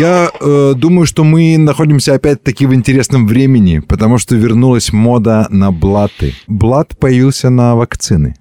Я 0.00 0.30
э, 0.40 0.72
думаю, 0.76 1.06
что 1.06 1.24
мы 1.24 1.58
находимся 1.58 2.14
опять-таки 2.14 2.66
в 2.66 2.74
интересном 2.74 3.26
времени, 3.26 3.80
потому 3.80 4.18
что 4.18 4.34
вернулась 4.36 4.92
мода 4.92 5.46
на 5.50 5.70
блаты. 5.72 6.34
Блат 6.46 6.98
появился 6.98 7.50
на 7.50 7.74
вакцины. 7.76 8.34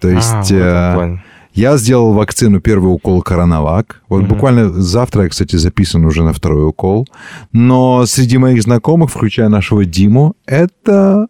То 0.00 0.08
А, 0.08 0.12
есть 0.12 0.50
в 0.50 0.54
этом 0.56 1.14
э, 1.14 1.18
я 1.54 1.76
сделал 1.76 2.12
вакцину 2.12 2.60
первый 2.60 2.88
укол 2.94 3.20
Коронавак. 3.22 4.02
Вот 4.08 4.20
Мгм. 4.20 4.28
буквально 4.28 4.68
завтра 4.70 5.24
я, 5.24 5.28
кстати, 5.28 5.56
записан 5.56 6.04
уже 6.04 6.22
на 6.22 6.32
второй 6.32 6.68
укол. 6.68 7.06
Но 7.52 8.06
среди 8.06 8.38
моих 8.38 8.62
знакомых, 8.62 9.10
включая 9.10 9.48
нашего 9.48 9.84
Диму, 9.84 10.34
это, 10.46 11.26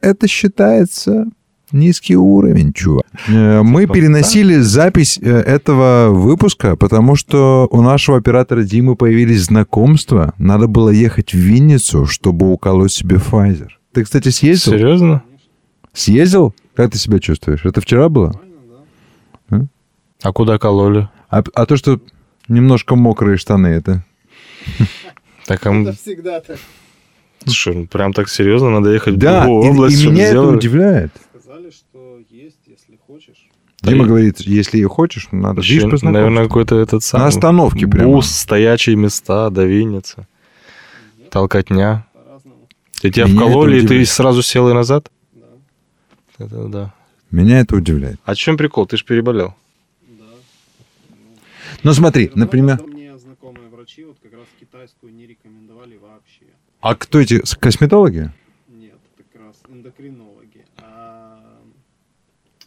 это 0.00 0.26
считается 0.28 1.26
низкий 1.72 2.16
уровень, 2.16 2.72
чувак. 2.72 3.04
Э, 3.28 3.62
Мы 3.62 3.82
Типа, 3.82 3.94
переносили 3.94 4.56
запись 4.58 5.18
э, 5.22 5.28
этого 5.30 6.08
выпуска, 6.10 6.76
потому 6.76 7.16
что 7.16 7.68
у 7.70 7.82
нашего 7.82 8.16
оператора 8.18 8.62
Димы 8.62 8.96
появились 8.96 9.44
знакомства. 9.44 10.34
Надо 10.38 10.66
было 10.66 10.90
ехать 10.90 11.32
в 11.32 11.38
Винницу, 11.38 12.06
чтобы 12.06 12.52
уколоть 12.52 12.92
себе 12.92 13.16
Pfizer. 13.16 13.68
Ты, 13.92 14.04
кстати, 14.04 14.28
съездил? 14.28 14.72
Серьезно? 14.72 15.22
Съездил? 15.92 16.54
Как 16.74 16.92
ты 16.92 16.98
себя 16.98 17.18
чувствуешь? 17.18 17.64
Это 17.64 17.80
вчера 17.80 18.08
было? 18.08 18.32
А 20.22 20.32
куда 20.32 20.58
кололи? 20.58 21.08
А, 21.30 21.42
а 21.54 21.66
то, 21.66 21.76
что 21.76 22.00
немножко 22.48 22.94
мокрые 22.94 23.36
штаны, 23.38 23.68
это... 23.68 24.04
Так, 25.46 25.66
а 25.66 25.72
Это 25.74 25.92
всегда 25.94 26.40
так. 26.40 26.58
слушай, 27.44 27.74
ну, 27.74 27.86
прям 27.86 28.12
так 28.12 28.28
серьезно 28.28 28.70
надо 28.70 28.90
ехать 28.90 29.16
Да, 29.18 29.40
в 29.40 29.44
другую 29.46 29.64
и, 29.64 29.70
область, 29.70 29.96
и 29.96 30.00
чтобы 30.00 30.14
меня 30.14 30.26
это 30.28 30.42
удивляет. 30.42 31.12
Сказали, 31.34 31.70
что 31.70 32.18
есть, 32.28 32.58
если 32.66 32.98
хочешь. 33.06 33.48
Да 33.66 33.69
Дима 33.82 34.04
говорит, 34.04 34.40
если 34.40 34.78
и 34.78 34.84
хочешь, 34.84 35.28
надо. 35.32 35.60
Еще, 35.60 35.80
Видишь, 35.80 36.02
наверное, 36.02 36.44
какой-то 36.44 36.76
этот 36.78 37.02
самый... 37.02 37.28
остановке 37.28 37.86
прямо. 37.86 38.12
Бус, 38.12 38.30
стоячие 38.30 38.96
места, 38.96 39.48
до 39.50 39.64
Винницы. 39.64 40.26
Толкотня. 41.30 42.06
И 43.02 43.10
тебя 43.10 43.24
Меня 43.26 43.40
вкололи, 43.40 43.82
и 43.82 43.86
ты 43.86 44.04
сразу 44.04 44.42
сел 44.42 44.68
и 44.68 44.74
назад? 44.74 45.10
Да. 45.32 45.46
Это 46.38 46.68
да. 46.68 46.94
Меня 47.30 47.60
это 47.60 47.76
удивляет. 47.76 48.20
А 48.24 48.34
в 48.34 48.36
чем 48.36 48.56
прикол? 48.58 48.86
Ты 48.86 48.98
же 48.98 49.04
переболел. 49.04 49.54
Да. 50.02 50.24
Ну 51.82 51.92
смотри, 51.94 52.30
например... 52.34 52.78
Правда, 52.78 52.94
Мне 52.94 53.16
знакомые 53.16 53.68
врачи 53.68 54.04
вот 54.04 54.16
как 54.22 54.32
раз 54.34 54.46
китайскую 54.58 55.14
не 55.14 55.26
рекомендовали 55.26 55.96
вообще. 55.96 56.44
А 56.80 56.94
кто 56.94 57.20
эти 57.20 57.40
косметологи? 57.58 58.30
Нет, 58.68 58.98
как 59.16 59.40
раз 59.40 59.56
эндокринологи. 59.70 60.66
А 60.78 61.40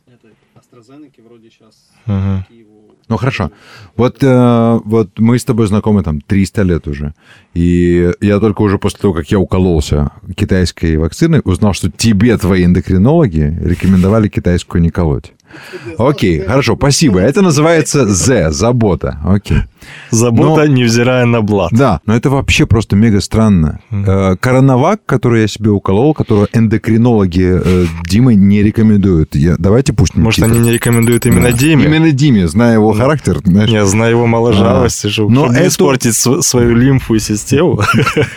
это 0.07 0.29
AstraZeneca 0.73 1.21
вроде 1.23 1.49
сейчас 1.49 1.91
Мгм. 2.05 2.45
Киеву... 2.49 2.95
Ну, 3.09 3.17
хорошо. 3.17 3.51
Вот, 3.95 4.23
э, 4.23 4.79
вот 4.85 5.19
мы 5.19 5.37
с 5.37 5.45
тобой 5.45 5.67
знакомы 5.67 6.03
там 6.03 6.21
300 6.21 6.61
лет 6.63 6.87
уже. 6.87 7.13
И 7.53 8.11
я 8.21 8.39
только 8.39 8.61
уже 8.61 8.77
после 8.77 8.99
того, 8.99 9.13
как 9.13 9.29
я 9.31 9.39
укололся 9.39 10.11
китайской 10.35 10.97
вакциной, 10.97 11.41
узнал, 11.43 11.73
что 11.73 11.91
тебе 11.91 12.37
твои 12.37 12.65
эндокринологи 12.65 13.57
рекомендовали 13.61 14.29
китайскую 14.29 14.81
не 14.81 14.89
колоть. 14.89 15.33
Окей, 15.97 16.39
хорошо, 16.41 16.75
спасибо. 16.75 17.19
Это 17.19 17.41
называется 17.41 18.05
З, 18.07 18.51
забота. 18.51 19.19
Окей. 19.25 19.57
Забота, 20.11 20.67
невзирая 20.67 21.25
на 21.25 21.41
блат. 21.41 21.69
Да, 21.73 21.99
но 22.05 22.15
это 22.15 22.29
вообще 22.29 22.65
просто 22.65 22.95
мега 22.95 23.19
странно. 23.19 23.79
Э, 23.91 24.35
Коронавак, 24.39 25.01
который 25.05 25.41
я 25.41 25.47
себе 25.47 25.71
уколол, 25.71 26.13
которого 26.13 26.47
эндокринологи 26.53 27.59
э, 27.63 27.85
Димы 28.07 28.35
не 28.35 28.63
рекомендуют. 28.63 29.35
Я, 29.35 29.55
давайте 29.59 29.91
пусть 29.91 30.15
Может, 30.15 30.41
они 30.43 30.59
не 30.59 30.71
рекомендуют 30.71 31.25
именно 31.25 31.51
Да. 31.51 31.57
Диме? 31.57 31.83
Именно 31.85 32.11
Диме, 32.11 32.47
зная 32.47 32.73
его 32.75 32.93
характер. 32.93 33.41
знаешь. 33.43 33.69
Я 33.69 33.85
знаю 33.85 34.11
его 34.11 34.25
моложавости, 34.27 35.07
чтобы, 35.07 35.31
Но 35.33 35.41
чтобы 35.45 35.55
не 35.55 35.59
эту- 35.61 35.69
испортить 35.69 36.15
св- 36.15 36.43
свою 36.45 36.75
лимфу 36.75 37.15
и 37.15 37.19
систему. 37.19 37.81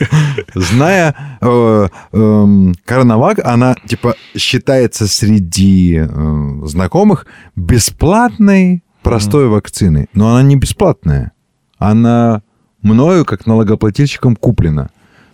Зная 0.54 1.14
э, 1.40 1.88
эм, 2.12 2.74
Коронавак, 2.84 3.40
она 3.44 3.74
типа 3.86 4.14
считается 4.36 5.06
среди 5.06 5.98
э, 6.08 6.60
знакомых 6.64 7.05
бесплатной 7.54 8.82
простой 9.02 9.48
вакциной. 9.48 10.08
Но 10.14 10.30
она 10.30 10.42
не 10.42 10.56
бесплатная. 10.56 11.32
Она 11.78 12.42
мною, 12.82 13.24
как 13.24 13.46
налогоплательщиком, 13.46 14.36
куплена. 14.36 14.88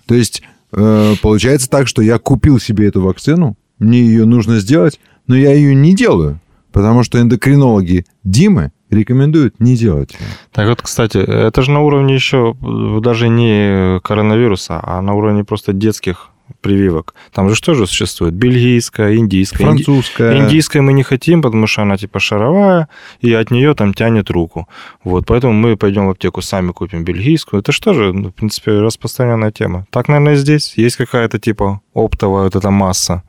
То 0.07 0.15
есть 0.15 0.43
э, 0.73 1.15
получается 1.23 1.71
так, 1.71 1.89
что 1.89 2.03
я 2.03 2.19
купил 2.19 2.59
себе 2.59 2.89
эту 2.89 3.01
вакцину, 3.03 3.57
мне 3.79 4.01
ее 4.01 4.25
нужно 4.25 4.59
сделать, 4.59 5.01
но 5.27 5.37
я 5.37 5.53
ее 5.53 5.75
не 5.75 5.95
делаю, 5.95 6.41
потому 6.73 7.03
что 7.03 7.21
эндокринологи 7.21 8.05
Димы 8.25 8.73
рекомендуют 8.91 9.59
не 9.59 9.77
делать. 9.77 10.17
Так 10.53 10.69
вот, 10.69 10.83
кстати, 10.83 11.19
это 11.19 11.63
же 11.63 11.71
на 11.71 11.81
уровне 11.81 12.15
еще 12.15 12.55
даже 13.01 13.29
не 13.29 14.01
коронавируса, 14.01 14.81
а 14.83 15.01
на 15.01 15.15
уровне 15.15 15.45
просто 15.45 15.73
детских 15.73 16.32
прививок. 16.61 17.15
Там 17.33 17.49
же 17.49 17.55
что 17.55 17.75
же 17.75 17.87
существует? 17.87 18.35
Бельгийская, 18.35 19.17
индийская. 19.17 19.65
Инди- 19.65 19.85
Французская. 19.85 20.39
Индийской 20.39 20.81
мы 20.81 20.93
не 20.93 21.03
хотим, 21.03 21.43
потому 21.43 21.67
что 21.67 21.83
она 21.83 21.97
типа 21.97 22.21
шаровая, 22.21 22.89
и 23.21 23.33
от 23.33 23.51
нее 23.51 23.75
там 23.75 23.95
тянет 23.95 24.31
руку. 24.31 24.69
Вот, 25.05 25.27
поэтому 25.27 25.53
мы 25.55 25.77
пойдем 25.77 26.07
в 26.07 26.11
аптеку, 26.11 26.43
сами 26.43 26.73
купим 26.73 27.05
бельгийскую. 27.05 27.61
Это 27.61 27.73
что 27.73 27.95
же, 27.95 28.13
ну, 28.13 28.29
в 28.29 28.33
принципе, 28.33 28.73
распространенная 28.73 29.51
тема. 29.51 29.87
Так, 29.91 30.09
наверное, 30.09 30.37
здесь 30.37 30.75
есть 30.77 30.97
какая-то 30.97 31.39
типа 31.39 31.81
оптовая 31.95 32.45
вот 32.45 32.57
эта 32.57 32.71
масса, 32.71 33.23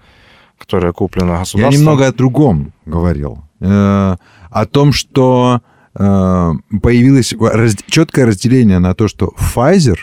которая 0.60 0.92
куплена 0.92 1.34
Я 1.34 1.40
государством. 1.40 1.80
немного 1.80 2.08
о 2.08 2.12
другом 2.14 2.74
говорил. 2.86 3.44
Э, 3.62 4.18
о 4.52 4.66
том, 4.66 4.92
что 4.94 5.62
э, 5.96 6.52
появилось 6.82 7.34
раз- 7.40 7.78
четкое 7.88 8.26
разделение 8.26 8.80
на 8.80 8.94
то, 8.94 9.08
что 9.08 9.34
Pfizer 9.38 9.98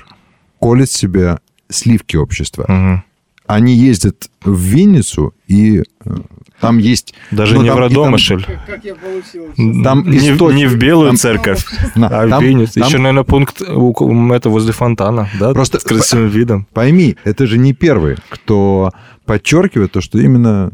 колет 0.61 0.91
себе 0.91 1.39
сливки 1.71 2.17
общества. 2.17 2.65
Мгм. 2.69 3.05
Они 3.47 3.75
ездят 3.75 4.31
в 4.45 4.57
Винницу, 4.61 5.35
и 5.49 5.83
э, 6.05 6.17
там 6.61 6.79
есть... 6.79 7.15
Даже 7.33 7.57
Ну, 7.57 7.63
не 7.63 7.69
там- 7.69 7.79
в 7.79 7.91
и 7.91 7.95
там-. 7.95 8.57
Как, 8.67 8.85
я 8.85 8.95
получил? 8.95 9.83
Там 9.83 10.09
не, 10.09 10.19
в- 10.19 10.35
источник, 10.35 10.57
не 10.57 10.67
в 10.67 10.77
белую 10.77 11.09
там- 11.09 11.17
церковь, 11.17 11.65
на, 11.97 12.07
а 12.09 12.27
в 12.27 12.31
там- 12.31 12.45
Винницу. 12.45 12.75
там- 12.75 12.89
Еще, 12.89 12.99
наверное, 12.99 13.25
пункт 13.25 13.61
у- 13.63 13.93
у- 14.05 14.33
это 14.33 14.51
возле 14.51 14.73
фонтана, 14.73 15.29
да? 15.41 15.53
Просто- 15.53 15.81
с 15.81 15.85
красивым 15.85 16.29
видом. 16.29 16.67
Пойми, 16.73 17.17
это 17.25 17.47
же 17.47 17.59
не 17.59 17.73
первый, 17.73 18.17
кто 18.29 18.93
подчеркивает 19.25 19.93
то, 19.93 20.01
что 20.01 20.19
именно 20.21 20.71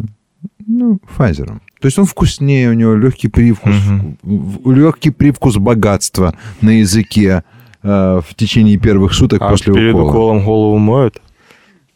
ну, 0.66 0.98
Pfizer. 1.16 1.46
То 1.80 1.86
есть 1.86 1.98
он 1.98 2.04
вкуснее, 2.06 2.70
у 2.70 2.72
него 2.74 2.94
легкий 2.96 3.28
привкус, 3.28 3.74
Мгм. 3.86 4.18
легкий 4.74 5.10
привкус 5.10 5.56
богатства 5.56 6.34
на 6.60 6.80
языке 6.80 7.44
э, 7.86 8.20
в 8.28 8.34
течение 8.34 8.76
первых 8.78 9.14
суток 9.14 9.40
А 9.42 9.48
после 9.50 9.72
перед 9.72 9.94
укола. 9.94 10.08
уколом 10.10 10.44
голову 10.44 10.78
моют? 10.78 11.20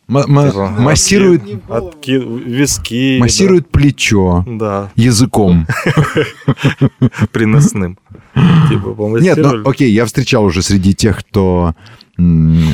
М- 0.08 0.16
м- 0.16 0.50
Типа, 0.50 0.68
массирует. 0.78 1.42
Отки... 1.68 2.12
Виски. 2.12 3.18
массирует 3.20 3.68
плечо 3.70 4.44
Да, 4.48 4.90
языком. 4.96 5.66
да, 5.84 7.26
приносным. 7.32 7.96
Типа 8.68 9.18
Нет, 9.20 9.38
ну 9.38 9.68
окей, 9.68 9.90
я 9.92 10.04
встречал 10.06 10.44
уже 10.44 10.62
среди 10.62 10.94
тех, 10.94 11.18
кто 11.20 11.74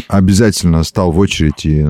обязательно 0.09 0.83
стал 0.83 1.13
в 1.13 1.19
очередь 1.19 1.65
и 1.65 1.87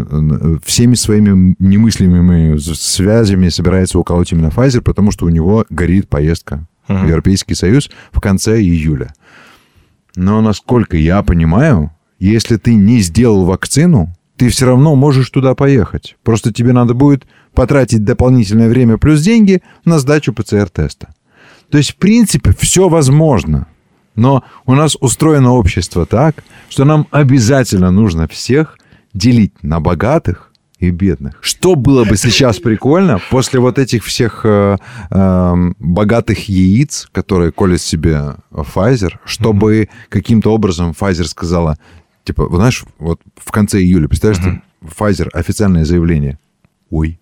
всеми 0.64 0.94
своими 0.94 1.54
немыслимыми 1.58 2.58
связями 2.58 3.48
собирается 3.48 3.98
уколоть 3.98 4.32
именно 4.32 4.48
Pfizer, 4.48 4.82
потому 4.82 5.10
что 5.10 5.26
у 5.26 5.30
него 5.30 5.64
горит 5.70 6.08
поездка 6.08 6.66
в. 6.88 7.06
Европейский 7.06 7.54
Союз 7.54 7.90
в 8.12 8.20
конце 8.20 8.60
июля. 8.60 9.12
Но, 10.16 10.40
насколько 10.40 10.96
я 10.96 11.22
понимаю, 11.22 11.92
если 12.18 12.56
ты 12.56 12.74
не 12.74 13.00
сделал 13.00 13.44
вакцину, 13.44 14.14
ты 14.36 14.48
все 14.48 14.66
равно 14.66 14.96
можешь 14.96 15.30
туда 15.30 15.54
поехать. 15.54 16.16
Просто 16.24 16.52
тебе 16.52 16.72
надо 16.72 16.94
будет 16.94 17.26
потратить 17.54 18.04
дополнительное 18.04 18.68
время 18.68 18.98
плюс 18.98 19.20
деньги 19.20 19.62
на 19.84 19.98
сдачу 19.98 20.32
ПЦР-теста. 20.32 21.14
То 21.70 21.78
есть, 21.78 21.92
в 21.92 21.96
принципе, 21.96 22.54
все 22.58 22.88
возможно. 22.88 23.66
Но 24.14 24.42
у 24.64 24.74
нас 24.74 24.96
устроено 24.98 25.52
общество 25.52 26.06
так, 26.06 26.42
что 26.70 26.84
нам 26.84 27.06
обязательно 27.10 27.90
нужно 27.90 28.26
всех 28.28 28.78
делить 29.12 29.62
на 29.62 29.80
богатых 29.80 30.45
и 30.78 30.90
бедных. 30.90 31.38
Что 31.40 31.74
было 31.74 32.04
бы 32.04 32.16
сейчас 32.16 32.58
прикольно 32.58 33.18
после 33.30 33.60
вот 33.60 33.78
этих 33.78 34.04
всех 34.04 34.42
э, 34.44 34.76
э, 35.10 35.54
богатых 35.78 36.48
яиц, 36.48 37.08
которые 37.12 37.50
колет 37.52 37.80
себе 37.80 38.34
Pfizer, 38.50 39.14
чтобы 39.24 39.88
каким-то 40.08 40.52
образом 40.52 40.90
Pfizer 40.98 41.24
сказала, 41.24 41.78
типа, 42.24 42.48
знаешь, 42.54 42.84
вот 42.98 43.20
в 43.36 43.50
конце 43.52 43.80
июля, 43.80 44.08
представляешь, 44.08 44.44
ты, 44.44 44.86
Pfizer 44.86 45.28
официальное 45.32 45.84
заявление. 45.84 46.38
Ой, 46.90 47.18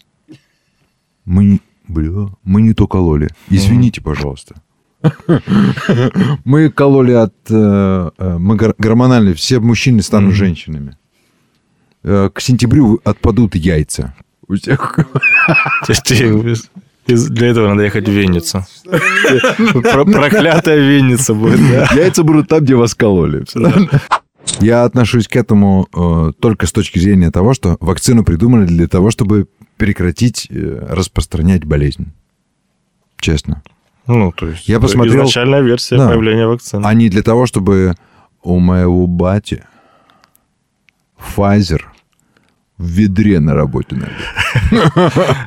мы 1.25 1.45
не, 1.45 1.61
бля, 1.89 2.29
мы 2.43 2.61
не 2.63 2.75
то 2.75 2.87
кололи. 2.87 3.29
Извините, 3.49 4.01
пожалуйста. 4.01 4.57
Мы 6.45 6.71
кололи 6.71 7.13
от... 7.13 7.35
э, 7.51 8.11
э, 8.17 8.39
Мы 8.39 8.57
гор- 8.57 8.75
гормональные, 8.79 9.35
все 9.35 9.61
мужчины 9.61 10.01
станут 10.01 10.33
женщинами. 10.35 10.97
Э, 12.05 12.31
К 12.33 12.41
сентябрю 12.41 13.01
отпадут 13.05 13.55
яйца. 13.55 14.15
У 14.47 14.55
всех. 14.57 14.99
Для 17.07 17.47
этого 17.49 17.69
надо 17.69 17.83
ехать 17.83 18.07
в 18.09 18.13
Винницу. 18.13 18.65
Про- 19.83 20.05
Проклятая 20.05 20.79
Винница 20.79 21.35
будет? 21.35 21.61
Яйца 21.93 22.23
будут 22.23 22.49
там, 22.49 22.61
где 22.65 22.75
вас 22.77 22.95
кололи. 22.95 23.45
Я 24.61 24.85
отношусь 24.85 25.27
к 25.29 25.37
этому 25.37 25.89
э, 25.95 26.33
только 26.39 26.67
с 26.67 26.73
точки 26.73 26.99
зрения 26.99 27.31
того, 27.31 27.55
что 27.55 27.77
вакцину 27.81 28.25
придумали 28.25 28.67
для 28.67 28.87
того, 28.89 29.11
чтобы 29.11 29.47
прекратить 29.79 30.47
э, 30.51 30.87
распространять 30.91 31.65
болезнь. 31.65 32.13
Честно. 33.19 33.63
Ну, 34.07 34.33
то 34.33 34.49
есть 34.49 34.69
Я 34.69 34.81
посмотрел- 34.81 35.17
изначальная 35.23 35.63
версия 35.63 35.97
Да. 35.97 36.09
появления 36.09 36.47
вакцины. 36.47 36.85
А 36.87 36.93
не 36.95 37.09
для 37.09 37.23
того, 37.23 37.47
чтобы 37.47 37.95
у 38.43 38.59
моего 38.59 39.07
бати 39.07 39.65
Pfizer 41.19 41.81
в 42.79 42.85
ведре 42.87 43.41
на 43.41 43.55
работе 43.55 43.97
найдет. 43.97 44.93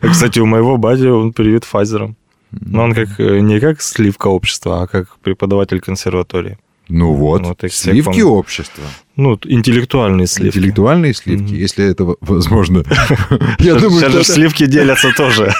Кстати, 0.11 0.39
у 0.39 0.45
моего 0.45 0.77
бати 0.77 1.07
он 1.07 1.33
привит 1.33 1.63
Файзером. 1.65 2.15
Но 2.51 2.83
он 2.83 2.93
как 2.93 3.19
э, 3.19 3.39
не 3.41 3.59
как 3.59 3.81
сливка 3.81 4.27
общества, 4.27 4.81
а 4.83 4.87
как 4.87 5.17
преподаватель 5.19 5.81
консерватории. 5.81 6.57
Ну 6.89 7.13
вот, 7.13 7.41
Вот 7.45 7.63
их 7.65 7.71
всех 7.73 7.91
сливки 7.93 8.21
он- 8.21 8.31
общества. 8.37 8.83
Ну, 9.17 9.37
интеллектуальные 9.43 10.27
сливки. 10.27 10.57
Интеллектуальные 10.57 11.13
сливки, 11.13 11.51
Мгм. 11.51 11.53
если 11.55 11.85
это 11.85 12.15
возможно. 12.21 12.83
Я 13.59 13.75
думаю, 13.75 14.09
что 14.09 14.23
сливки 14.23 14.65
делятся 14.67 15.11
тоже, 15.17 15.51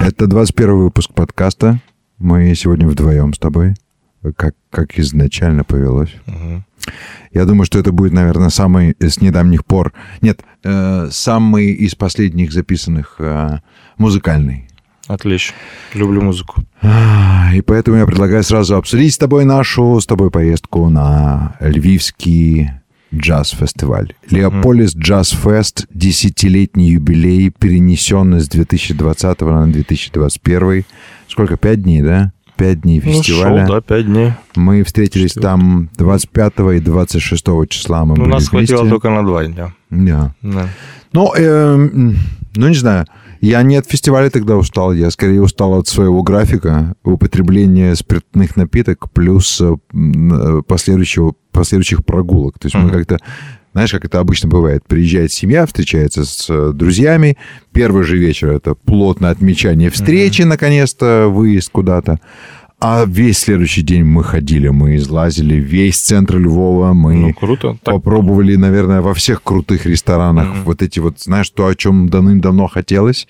это 0.00 0.26
21 0.26 0.76
выпуск 0.78 1.12
подкаста. 1.12 1.80
Мы 2.18 2.54
сегодня 2.54 2.86
вдвоем 2.88 3.34
с 3.34 3.38
тобой, 3.38 3.74
как, 4.36 4.54
как 4.70 4.98
изначально 4.98 5.64
повелось. 5.64 6.14
Я 7.32 7.44
думаю, 7.44 7.64
что 7.66 7.78
это 7.78 7.92
будет, 7.92 8.12
наверное, 8.12 8.48
самый 8.50 8.96
с 8.98 9.20
недавних 9.20 9.64
пор... 9.64 9.92
Нет, 10.20 10.40
э, 10.64 11.08
самый 11.10 11.72
из 11.72 11.94
последних 11.94 12.52
записанных 12.52 13.16
э, 13.18 13.58
музыкальный. 13.98 14.68
Отлично. 15.08 15.54
Люблю 15.94 16.20
музыку. 16.20 16.62
А, 16.82 17.50
И 17.54 17.62
поэтому 17.62 17.96
я 17.96 18.06
предлагаю 18.06 18.42
сразу 18.42 18.76
обсудить 18.76 19.14
с 19.14 19.18
тобой 19.18 19.44
нашу, 19.44 19.98
с 20.00 20.06
тобой 20.06 20.30
поездку 20.30 20.90
на 20.90 21.56
Львивский 21.60 22.70
джаз-фестиваль. 23.14 24.12
Леополис 24.30 24.94
Джаз 24.94 25.30
Фест, 25.30 25.86
десятилетний 25.92 26.90
юбилей, 26.92 27.50
перенесенный 27.50 28.40
с 28.40 28.48
2020 28.48 29.40
на 29.40 29.66
2021. 29.66 30.84
Сколько? 31.26 31.56
Пять 31.56 31.82
дней, 31.82 32.02
да? 32.02 32.32
Пять 32.58 32.80
дней 32.82 33.00
Ну, 33.04 33.12
фестиваля. 33.12 33.66
шел, 33.66 33.74
да, 33.76 33.80
пять 33.80 34.06
дней. 34.06 34.32
Мы 34.56 34.82
встретились 34.82 35.30
Четыре. 35.30 35.42
там 35.46 35.88
25 35.96 36.52
и 36.76 36.80
26 36.80 37.46
числа. 37.68 38.04
Мы 38.04 38.16
Ну, 38.16 38.22
были 38.24 38.32
нас 38.34 38.48
хватило 38.48 38.78
вместе. 38.80 38.90
только 38.90 39.10
на 39.10 39.24
два 39.24 39.44
дня. 39.44 39.72
Да. 39.90 40.34
Да. 40.42 40.68
Ну, 41.12 41.32
эм, 41.34 42.16
ну, 42.56 42.68
не 42.68 42.74
знаю. 42.74 43.06
Я 43.40 43.62
не 43.62 43.76
от 43.76 43.86
фестиваля 43.88 44.30
тогда 44.30 44.56
устал, 44.56 44.92
я 44.92 45.10
скорее 45.12 45.40
устал 45.40 45.78
от 45.78 45.86
своего 45.86 46.22
графика 46.24 46.94
употребления 47.04 47.94
спиртных 47.94 48.56
напиток 48.56 49.08
плюс 49.12 49.60
э, 49.60 49.76
э, 49.94 50.62
последующего, 50.66 51.34
последующих 51.52 52.04
прогулок. 52.04 52.58
То 52.58 52.66
есть 52.66 52.74
мы 52.74 52.82
Мгм. 52.86 52.90
как-то, 52.90 53.18
знаешь, 53.72 53.90
как 53.92 54.04
это 54.04 54.18
обычно 54.20 54.48
бывает, 54.48 54.82
приезжает 54.86 55.32
семья, 55.32 55.66
встречается 55.66 56.24
с 56.24 56.46
э, 56.48 56.72
друзьями, 56.74 57.36
первый 57.72 58.04
же 58.04 58.16
вечер 58.16 58.50
это 58.52 58.74
плотное 58.74 59.30
отмечание 59.30 59.90
встречи, 59.90 60.42
наконец-то, 60.42 61.28
выезд 61.28 61.70
куда-то. 61.70 62.18
А 62.80 63.04
весь 63.06 63.38
следующий 63.38 63.82
день 63.82 64.04
мы 64.04 64.22
ходили, 64.22 64.68
мы 64.68 64.94
излазили 64.94 65.56
весь 65.56 65.98
центр 65.98 66.38
Львова, 66.38 66.92
мы 66.92 67.14
Ну, 67.16 67.34
круто. 67.34 67.76
Так, 67.82 67.94
попробовали, 67.96 68.54
наверное, 68.54 69.00
во 69.00 69.14
всех 69.14 69.42
крутых 69.42 69.84
ресторанах 69.84 70.46
Мгм. 70.48 70.62
вот 70.62 70.80
эти 70.82 71.00
вот, 71.00 71.18
знаешь, 71.18 71.50
то, 71.50 71.66
о 71.66 71.74
чем 71.74 72.08
давным-давно 72.08 72.68
хотелось. 72.68 73.26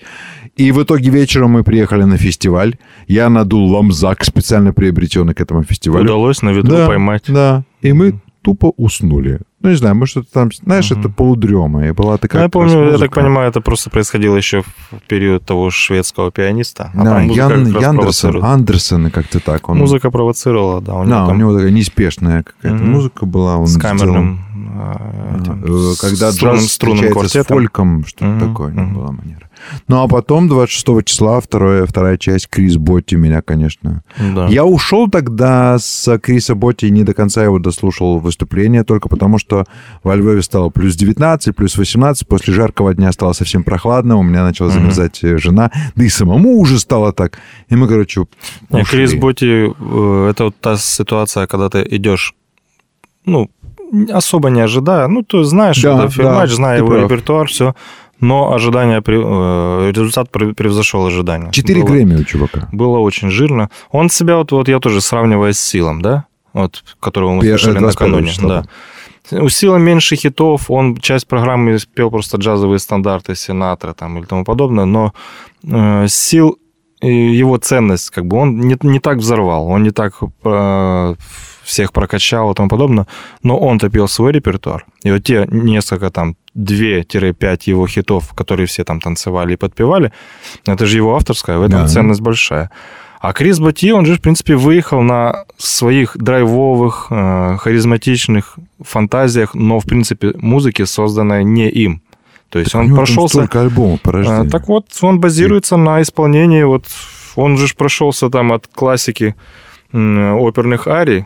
И 0.55 0.71
в 0.71 0.83
итоге 0.83 1.09
вечером 1.09 1.51
мы 1.51 1.63
приехали 1.63 2.03
на 2.03 2.17
фестиваль. 2.17 2.75
Я 3.07 3.27
надул 3.29 3.71
ламзак, 3.71 4.23
специально 4.23 4.71
приобретенный 4.71 5.33
к 5.33 5.41
этому 5.41 5.63
фестивалю. 5.63 6.03
удалось 6.05 6.43
на 6.43 6.49
виду 6.51 6.69
Да, 6.69 6.85
поймать. 6.87 7.23
Да. 7.27 7.63
И 7.81 7.91
мы 7.91 8.09
Мгм. 8.09 8.21
тупо 8.43 8.71
уснули. 8.77 9.39
Ну, 9.61 9.69
не 9.69 9.75
знаю, 9.75 9.93
может, 9.95 10.17
это 10.17 10.27
там, 10.31 10.49
знаешь, 10.53 10.89
Мгм. 10.89 10.99
это 11.01 11.09
полудрема. 11.09 11.87
И 11.87 11.91
была 11.91 12.13
Ну, 12.13 12.17
такая 12.17 12.43
я 12.43 12.47
как 12.47 12.53
помню, 12.53 12.75
раз 12.75 12.85
я 12.85 12.91
так 12.91 12.99
музыка. 13.09 13.19
понимаю, 13.21 13.49
это 13.49 13.59
просто 13.61 13.89
происходило 13.89 14.37
еще 14.37 14.61
в 14.61 14.65
период 15.07 15.43
того 15.45 15.69
шведского 15.69 16.31
пианиста. 16.31 16.91
А 16.95 17.03
Да, 17.03 17.19
музыка 17.19 17.35
Ян, 17.53 17.67
Яндерсон. 17.67 18.43
Андерсон 18.43 19.07
и 19.07 19.09
как-то 19.09 19.39
так. 19.41 19.67
Он, 19.67 19.77
Музыка 19.79 20.11
провоцировала, 20.11 20.79
да. 20.81 20.93
У 20.95 21.03
него 21.03 21.09
да, 21.09 21.23
у 21.25 21.27
там 21.27 21.37
него 21.39 21.53
такая 21.53 21.71
неспешная 21.71 22.43
какая-то 22.43 22.81
Мгм. 22.83 22.91
музыка 22.91 23.25
была. 23.25 23.57
Он 23.57 23.67
с 23.67 23.77
камерным... 23.77 24.39
этим, 24.67 25.63
Э, 25.63 25.93
Когда 25.99 26.31
с 26.31 26.35
струнным, 26.35 26.59
струнным 26.59 26.97
встречается 26.97 27.09
с 27.09 27.13
квартетом. 27.13 27.57
фольком, 27.57 28.05
что-то 28.05 28.25
Мгм, 28.25 28.39
такое 28.39 28.71
мгм. 28.73 28.93
была 28.93 29.11
манера. 29.11 29.49
Ну, 29.89 30.01
а 30.03 30.07
потом, 30.07 30.47
26 30.47 31.03
числа, 31.03 31.39
второе, 31.41 31.85
вторая 31.85 32.17
часть, 32.17 32.47
Крис 32.47 32.77
Ботти 32.77 33.15
меня, 33.15 33.41
конечно... 33.41 34.03
Да. 34.17 34.47
Я 34.47 34.63
ушел 34.65 35.09
тогда 35.09 35.77
с 35.77 36.17
Криса 36.19 36.55
Ботти, 36.55 36.85
не 36.85 37.03
до 37.03 37.13
конца 37.13 37.43
его 37.43 37.59
дослушал 37.59 38.19
выступление, 38.19 38.83
только 38.83 39.09
потому 39.09 39.37
что 39.37 39.65
во 40.03 40.15
Львове 40.15 40.41
стало 40.43 40.69
плюс 40.69 40.95
19, 40.95 41.53
плюс 41.55 41.77
18, 41.77 42.25
после 42.27 42.53
жаркого 42.53 42.93
дня 42.93 43.11
стало 43.11 43.33
совсем 43.33 43.63
прохладно, 43.63 44.15
у 44.17 44.23
меня 44.23 44.43
начала 44.43 44.69
замерзать 44.69 45.19
э, 45.23 45.37
жена, 45.37 45.71
да 45.95 46.03
и 46.05 46.09
самому 46.09 46.57
уже 46.59 46.79
стало 46.79 47.11
так. 47.11 47.37
И 47.67 47.75
мы, 47.75 47.87
короче, 47.89 48.25
ушли. 48.69 48.85
Крис 48.85 49.13
Боти, 49.15 49.73
э, 49.77 50.27
это 50.29 50.45
вот 50.45 50.55
та 50.61 50.77
ситуация, 50.77 51.47
когда 51.47 51.69
ты 51.69 51.85
идешь, 51.89 52.33
ну, 53.25 53.49
особо 54.11 54.49
не 54.49 54.61
ожидая, 54.61 55.07
ну, 55.07 55.23
ты 55.23 55.43
знаешь, 55.43 55.81
Да, 55.81 56.05
это 56.05 56.17
да, 56.17 56.47
зная 56.47 56.77
ты 56.77 56.83
его 56.83 56.87
прав. 56.93 57.03
репертуар, 57.03 57.47
все, 57.47 57.73
но 58.19 58.53
ожидание, 58.53 58.99
э, 59.05 59.91
результат 59.91 60.29
прев- 60.31 60.53
превзошел 60.53 61.05
ожидания. 61.05 61.51
Четыре 61.51 61.83
Грэмми 61.83 62.15
у 62.15 62.23
чувака. 62.23 62.67
Было 62.71 62.99
очень 62.99 63.29
жирно. 63.31 63.69
Он 63.91 64.09
себя, 64.09 64.37
вот, 64.37 64.51
вот 64.51 64.67
я 64.67 64.79
тоже 64.79 65.01
сравниваю 65.01 65.53
с 65.53 65.59
Силом, 65.59 66.01
да, 66.01 66.25
вот, 66.53 66.83
которого 66.99 67.33
мы 67.33 67.41
Пе- 67.41 67.57
слышали 67.57 67.79
25 67.79 68.07
накануне. 68.09 68.31
Да. 68.41 68.63
У 69.31 69.49
Сила 69.49 69.77
меньше 69.77 70.15
хитов, 70.15 70.71
он 70.71 70.97
часть 70.97 71.27
программы 71.27 71.77
пел 71.93 72.09
просто 72.09 72.37
джазовые 72.37 72.79
стандарты 72.79 73.35
Синатра 73.35 73.93
там 73.93 74.17
или 74.17 74.25
тому 74.25 74.43
подобное, 74.43 74.85
но 74.85 75.13
э, 75.63 76.07
Сил 76.07 76.57
его 77.07 77.57
ценность, 77.57 78.09
как 78.09 78.25
бы 78.25 78.37
он 78.37 78.59
не, 78.59 78.77
не 78.81 78.99
так 78.99 79.17
взорвал, 79.17 79.67
он 79.67 79.83
не 79.83 79.91
так 79.91 80.13
э, 80.43 81.15
всех 81.63 81.91
прокачал 81.93 82.51
и 82.51 82.55
тому 82.55 82.69
подобное, 82.69 83.07
но 83.43 83.57
он-то 83.57 83.89
пел 83.89 84.07
свой 84.07 84.31
репертуар. 84.31 84.85
И 85.03 85.11
вот 85.11 85.23
те 85.23 85.47
несколько 85.49 86.09
там 86.09 86.35
2-5 86.57 87.59
его 87.65 87.87
хитов, 87.87 88.33
которые 88.35 88.65
все 88.65 88.83
там 88.83 88.99
танцевали 88.99 89.53
и 89.53 89.57
подпевали, 89.57 90.11
это 90.65 90.85
же 90.85 90.97
его 90.97 91.15
авторская, 91.15 91.57
в 91.57 91.61
этом 91.61 91.81
Да. 91.81 91.87
ценность 91.87 92.21
большая. 92.21 92.69
А 93.21 93.33
Крис 93.33 93.59
Боти, 93.59 93.91
он 93.91 94.05
же, 94.05 94.15
в 94.15 94.21
принципе, 94.21 94.55
выехал 94.55 95.01
на 95.01 95.43
своих 95.57 96.17
драйвовых, 96.17 97.07
э, 97.09 97.57
харизматичных 97.59 98.57
фантазиях, 98.81 99.55
но, 99.55 99.79
в 99.79 99.85
принципе, 99.85 100.31
музыке, 100.37 100.85
созданной 100.85 101.43
не 101.43 101.69
им. 101.69 102.01
То 102.49 102.59
есть 102.59 102.73
У 102.75 102.79
он 102.79 102.95
прошелся... 102.95 103.35
столько 103.35 103.61
альбомов 103.61 103.99
А, 104.03 104.11
рождению. 104.11 104.49
Так 104.49 104.67
вот, 104.67 104.85
он 105.01 105.19
базируется 105.19 105.77
на 105.77 106.01
исполнении, 106.01 106.63
вот 106.63 106.85
он 107.35 107.57
же 107.57 107.73
прошелся 107.75 108.29
там 108.29 108.51
от 108.51 108.67
классики 108.67 109.35
оперных 109.91 110.87
арий 110.87 111.25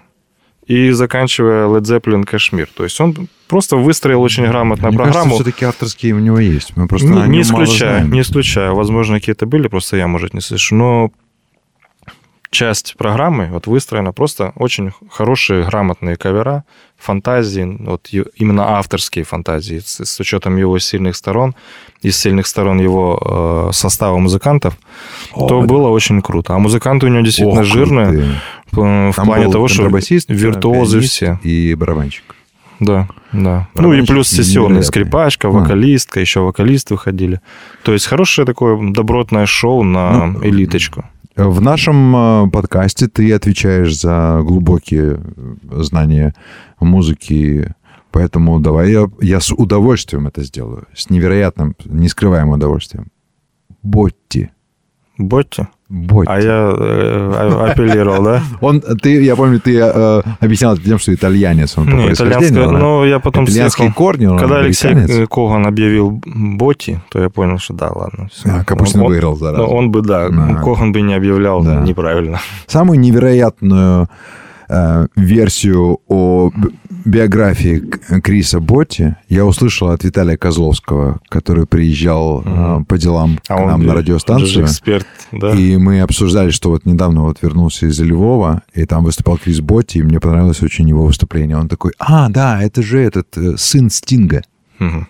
и 0.65 0.91
заканчивая 0.91 1.67
Led 1.67 1.81
Zeppelin 1.81 2.23
Кашмир. 2.23 2.69
То 2.73 2.83
есть 2.83 2.99
он 3.01 3.27
просто 3.47 3.75
выстроил 3.75 4.21
очень 4.21 4.45
грамотно 4.47 4.87
Мне 4.87 4.97
программу. 4.97 5.31
кажется, 5.31 5.43
все-таки 5.43 5.65
авторские 5.65 6.13
у 6.13 6.19
него 6.19 6.39
есть. 6.39 6.75
Мы 6.77 6.87
просто 6.87 7.07
не, 7.07 7.27
не 7.27 7.41
исключаю, 7.41 8.07
не 8.07 8.21
исключаю. 8.21 8.75
Возможно, 8.75 9.19
какие-то 9.19 9.45
были, 9.45 9.67
просто 9.67 9.97
я, 9.97 10.07
может, 10.07 10.33
не 10.33 10.41
слышу. 10.41 10.75
Но 10.75 11.11
часть 12.53 12.95
программы 12.97 13.47
вот 13.51 13.67
выстроена 13.67 14.13
просто 14.13 14.53
очень 14.55 14.91
хорошие, 15.11 15.63
грамотные 15.63 16.15
кавера, 16.15 16.63
фантазии, 16.97 17.77
вот 17.79 18.09
именно 18.35 18.77
авторские 18.77 19.25
фантазии, 19.25 19.79
с, 19.83 20.05
с 20.05 20.19
учетом 20.19 20.55
его 20.57 20.79
сильных 20.79 21.15
сторон 21.15 21.55
и 22.01 22.11
сильных 22.11 22.47
сторон 22.47 22.79
его 22.79 23.69
э, 23.69 23.73
состава 23.73 24.17
музыкантов, 24.17 24.77
О, 25.33 25.47
то 25.47 25.61
да. 25.61 25.67
было 25.67 25.89
очень 25.89 26.21
круто. 26.21 26.53
А 26.55 26.59
музыканты 26.59 27.07
у 27.07 27.09
него 27.09 27.21
действительно 27.21 27.61
Ох, 27.61 27.65
жирные 27.67 28.05
крутые. 28.07 28.41
в, 28.71 29.13
Там 29.15 29.25
плане 29.25 29.51
того, 29.51 29.67
что 29.67 29.83
контрабасист, 29.83 30.29
виртуозы 30.29 30.99
все. 31.01 31.39
И 31.43 31.75
барабанщик. 31.75 32.23
Да, 32.79 33.07
да. 33.31 33.67
Ну 33.75 33.93
и 33.93 34.05
плюс 34.05 34.27
сессионный 34.27 34.79
невероятный. 34.79 34.83
скрипачка, 34.83 35.47
А. 35.47 35.51
вокалистка, 35.51 36.19
еще 36.19 36.41
вокалист 36.41 36.91
выходили. 36.91 37.39
То 37.83 37.93
есть 37.93 38.05
хорошее 38.05 38.45
такое 38.45 38.77
добротное 38.91 39.45
шоу 39.45 39.83
на 39.83 40.27
Ну, 40.27 40.43
элиточку. 40.43 41.05
В 41.35 41.61
нашем 41.61 42.15
э, 42.15 42.49
подкасте 42.51 43.07
ты 43.07 43.33
отвечаешь 43.33 43.99
за 43.99 44.41
глубокие 44.43 45.19
э, 45.19 45.55
знания 45.81 46.35
музыки, 46.79 47.73
поэтому 48.11 48.59
давай 48.59 48.91
я, 48.91 49.09
я 49.19 49.39
с 49.39 49.51
удовольствием 49.51 50.27
это 50.27 50.43
сделаю, 50.43 50.87
с 50.93 51.09
невероятным, 51.09 51.75
нескрываемым 51.85 52.53
удовольствием. 52.53 53.07
Ботти. 53.81 54.51
Ботти. 55.17 55.67
Ботти. 55.95 56.27
А 56.31 56.39
я 56.41 56.73
э, 56.75 57.31
а- 57.35 57.71
апеллировал, 57.71 58.23
да? 58.23 58.41
Он, 58.61 58.81
ты, 58.81 59.21
я 59.23 59.35
помню, 59.35 59.59
ты 59.59 59.77
э, 59.79 60.21
объяснял 60.39 60.73
это 60.73 60.83
тем, 60.83 60.97
что 60.97 61.13
итальянец 61.13 61.77
он 61.77 61.85
по 61.85 61.91
Не, 61.91 62.05
происхождению. 62.07 62.71
но 62.71 63.05
я 63.05 63.19
потом 63.19 63.43
Итальянские 63.45 63.89
слышал, 63.89 63.93
корни, 63.95 64.25
он 64.25 64.39
когда 64.39 64.57
Алексей 64.57 64.91
э, 64.93 65.27
Коган 65.27 65.67
объявил 65.67 66.19
Ботти, 66.25 66.99
то 67.11 67.21
я 67.21 67.29
понял, 67.29 67.59
что 67.59 67.73
да, 67.75 67.89
ладно. 67.91 68.27
всё. 68.33 68.49
А, 68.51 68.63
Капустин 68.63 69.01
Он- 69.01 69.07
выиграл, 69.07 69.35
зараза. 69.35 69.63
он 69.63 69.91
бы, 69.91 70.01
да, 70.01 70.29
Да. 70.29 70.55
Коган 70.63 70.91
бы 70.93 71.01
не 71.01 71.13
объявлял 71.13 71.61
Да. 71.63 71.81
неправильно. 71.81 72.39
Самую 72.65 72.99
невероятную 72.99 74.09
э, 74.73 75.07
версию 75.15 75.99
о 76.07 76.51
биографии 77.05 77.79
Криса 78.21 78.59
Ботти 78.59 79.15
я 79.27 79.45
услышал 79.45 79.89
от 79.89 80.03
Виталия 80.03 80.37
Козловского, 80.37 81.19
который 81.29 81.65
приезжал 81.67 82.41
э, 82.45 82.83
по 82.87 82.97
делам 82.97 83.39
к 83.45 83.49
нам 83.49 83.81
же- 83.81 83.87
на 83.87 83.91
он 83.93 83.97
радиостанцию. 83.99 84.47
же 84.47 84.63
эксперт, 84.63 85.07
да? 85.31 85.51
И 85.51 85.75
мы 85.77 85.99
обсуждали, 86.01 86.49
что 86.51 86.69
вот 86.69 86.85
недавно 86.85 87.23
вот 87.23 87.39
вернулся 87.41 87.87
из 87.87 87.99
Львова, 87.99 88.63
и 88.73 88.85
там 88.85 89.03
выступал 89.03 89.37
Крис 89.37 89.59
Ботти, 89.59 89.97
и 89.99 90.03
мне 90.03 90.19
понравилось 90.19 90.61
очень 90.63 90.87
его 90.87 91.05
выступление. 91.05 91.57
Он 91.57 91.67
такой, 91.67 91.91
а, 91.99 92.29
да, 92.29 92.61
это 92.63 92.81
же 92.81 92.99
этот 92.99 93.37
э, 93.37 93.57
сын 93.57 93.89
Стинга. 93.89 94.41
Мгм. 94.79 95.07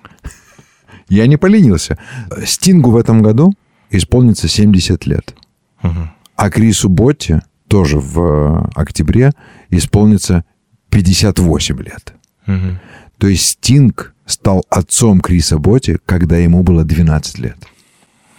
Я 1.10 1.28
не 1.28 1.38
поленился. 1.38 1.98
Стингу 2.46 2.90
в 2.92 2.98
этом 2.98 3.22
году 3.22 3.54
исполнится 3.92 4.48
70 4.48 5.06
лет. 5.06 5.36
Мгм. 5.84 6.10
А 6.36 6.50
Крису 6.50 6.90
Ботти 6.90 7.42
тоже 7.74 7.98
в 7.98 8.20
э, 8.20 8.70
октябре 8.76 9.32
исполнится 9.72 10.46
58 10.92 11.82
лет. 11.82 12.14
Мгм. 12.46 12.80
То 13.18 13.28
есть 13.28 13.48
Стинг 13.48 14.14
стал 14.28 14.64
отцом 14.70 15.20
Криса 15.22 15.58
Ботти, 15.58 15.98
когда 16.06 16.38
ему 16.38 16.62
было 16.62 16.84
12 16.84 17.40
лет. 17.40 17.58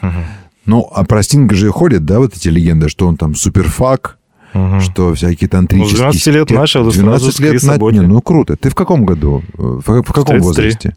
Мгм. 0.03 0.23
Ну, 0.67 0.89
а 0.95 1.03
про 1.05 1.25
Стинга 1.25 1.57
же 1.57 1.69
ходят, 1.73 2.05
да, 2.05 2.21
вот 2.21 2.37
эти 2.37 2.47
легенды, 2.47 2.89
что 2.89 3.09
он 3.09 3.17
там 3.17 3.35
суперфак, 3.35 4.19
Мгм. 4.53 4.81
что 4.81 5.13
всякие 5.15 5.49
тантрические... 5.49 6.07
Ну, 6.07 6.13
с 6.13 6.23
12 6.23 6.27
лет 6.29 6.49
степи- 6.49 6.55
начал, 6.57 6.89
и 6.89 6.93
сразу 6.93 7.33
12 7.33 7.35
с 7.35 7.41
лет 7.41 7.63
на-. 7.65 7.91
Не, 7.91 8.03
ну 8.03 8.23
круто. 8.23 8.57
Ты 8.57 8.71
в 8.71 8.77
каком 8.77 9.05
году? 9.05 9.43
В, 9.55 9.81
в 10.03 10.13
каком 10.13 10.39
33. 10.39 10.41
возрасте? 10.41 10.97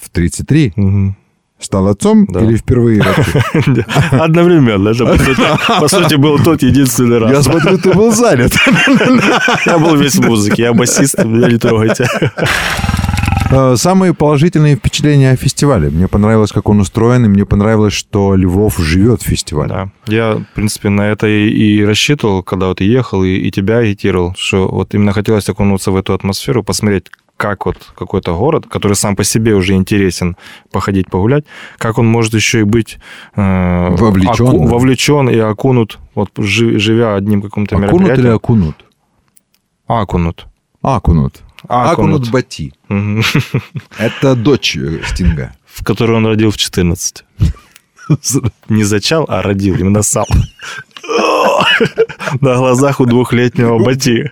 В 0.00 0.08
33? 0.08 0.72
Мгм. 0.76 1.16
Стал 1.64 1.88
отцом 1.88 2.26
Да. 2.28 2.40
или 2.40 2.56
впервые? 2.56 3.02
Одновременно. 4.10 4.90
Это, 4.90 5.06
по 5.06 5.16
сути, 5.16 5.40
по 5.80 5.88
сути, 5.88 6.14
был 6.16 6.38
тот 6.38 6.62
единственный 6.62 7.18
раз. 7.18 7.30
Я 7.30 7.42
смотрю, 7.42 7.78
ты 7.78 7.90
был 7.94 8.12
занят. 8.12 8.52
Я 9.66 9.78
был 9.78 9.96
весь 9.96 10.16
в 10.16 10.20
музыке. 10.20 10.64
Я 10.64 10.74
басист, 10.74 11.24
меня 11.24 11.48
не 11.48 11.56
трогайте. 11.56 12.06
Э, 13.56 13.76
Самые 13.76 14.14
положительные 14.14 14.74
впечатления 14.76 15.30
о 15.30 15.36
фестивале. 15.36 15.88
Мне 15.90 16.08
понравилось, 16.08 16.50
как 16.52 16.68
он 16.68 16.80
устроен, 16.80 17.24
и 17.24 17.28
мне 17.28 17.44
понравилось, 17.44 17.92
что 17.92 18.34
Львов 18.34 18.78
живет 18.78 19.22
в 19.22 19.26
фестивале. 19.26 19.68
Да. 19.68 19.88
Я, 20.06 20.34
в 20.36 20.54
принципе, 20.54 20.88
на 20.88 21.02
это 21.02 21.26
и, 21.28 21.48
и 21.50 21.84
рассчитывал, 21.84 22.42
когда 22.42 22.66
вот 22.66 22.80
ехал, 22.80 23.22
и, 23.22 23.34
и 23.36 23.50
тебя 23.50 23.78
агитировал, 23.78 24.34
что 24.36 24.68
вот 24.68 24.94
именно 24.94 25.12
хотелось 25.12 25.48
окунуться 25.48 25.92
в 25.92 25.96
эту 25.96 26.14
атмосферу, 26.14 26.64
посмотреть, 26.64 27.06
как 27.36 27.66
вот 27.66 27.76
какой-то 27.96 28.34
город, 28.36 28.66
который 28.68 28.94
сам 28.94 29.14
по 29.16 29.24
себе 29.24 29.54
уже 29.54 29.74
интересен, 29.74 30.36
походить, 30.72 31.08
погулять, 31.10 31.44
как 31.78 31.98
он 31.98 32.06
может 32.06 32.34
еще 32.34 32.60
и 32.60 32.64
быть 32.64 32.98
э, 33.36 33.88
Вовлечен, 33.96 34.46
оку- 34.46 34.58
да. 34.64 34.66
вовлечен 34.72 35.28
и 35.28 35.38
окунут, 35.38 35.98
вот 36.14 36.30
жи- 36.38 36.78
живя 36.78 37.14
одним 37.14 37.42
каким-то 37.42 37.76
Окунут 37.76 37.92
или 37.92 38.00
мероприятием. 38.02 38.34
окунут? 38.34 38.76
Окунут. 39.86 40.46
Акунут. 40.82 41.42
Акунут 41.68 42.22
Окунут. 42.22 42.30
Бати. 42.30 42.72
Это 43.98 44.34
дочь 44.34 44.76
э, 44.76 45.00
Стинга. 45.06 45.54
В 45.66 45.84
которую 45.84 46.18
он 46.18 46.26
родил 46.26 46.50
в 46.50 46.56
14. 46.56 47.24
Не 48.68 48.84
зачал, 48.84 49.24
а 49.28 49.42
родил, 49.42 49.76
именно 49.76 50.02
сам. 50.02 50.26
На 52.40 52.56
глазах 52.56 53.00
у 53.00 53.06
двухлетнего 53.06 53.78
Бати. 53.78 54.30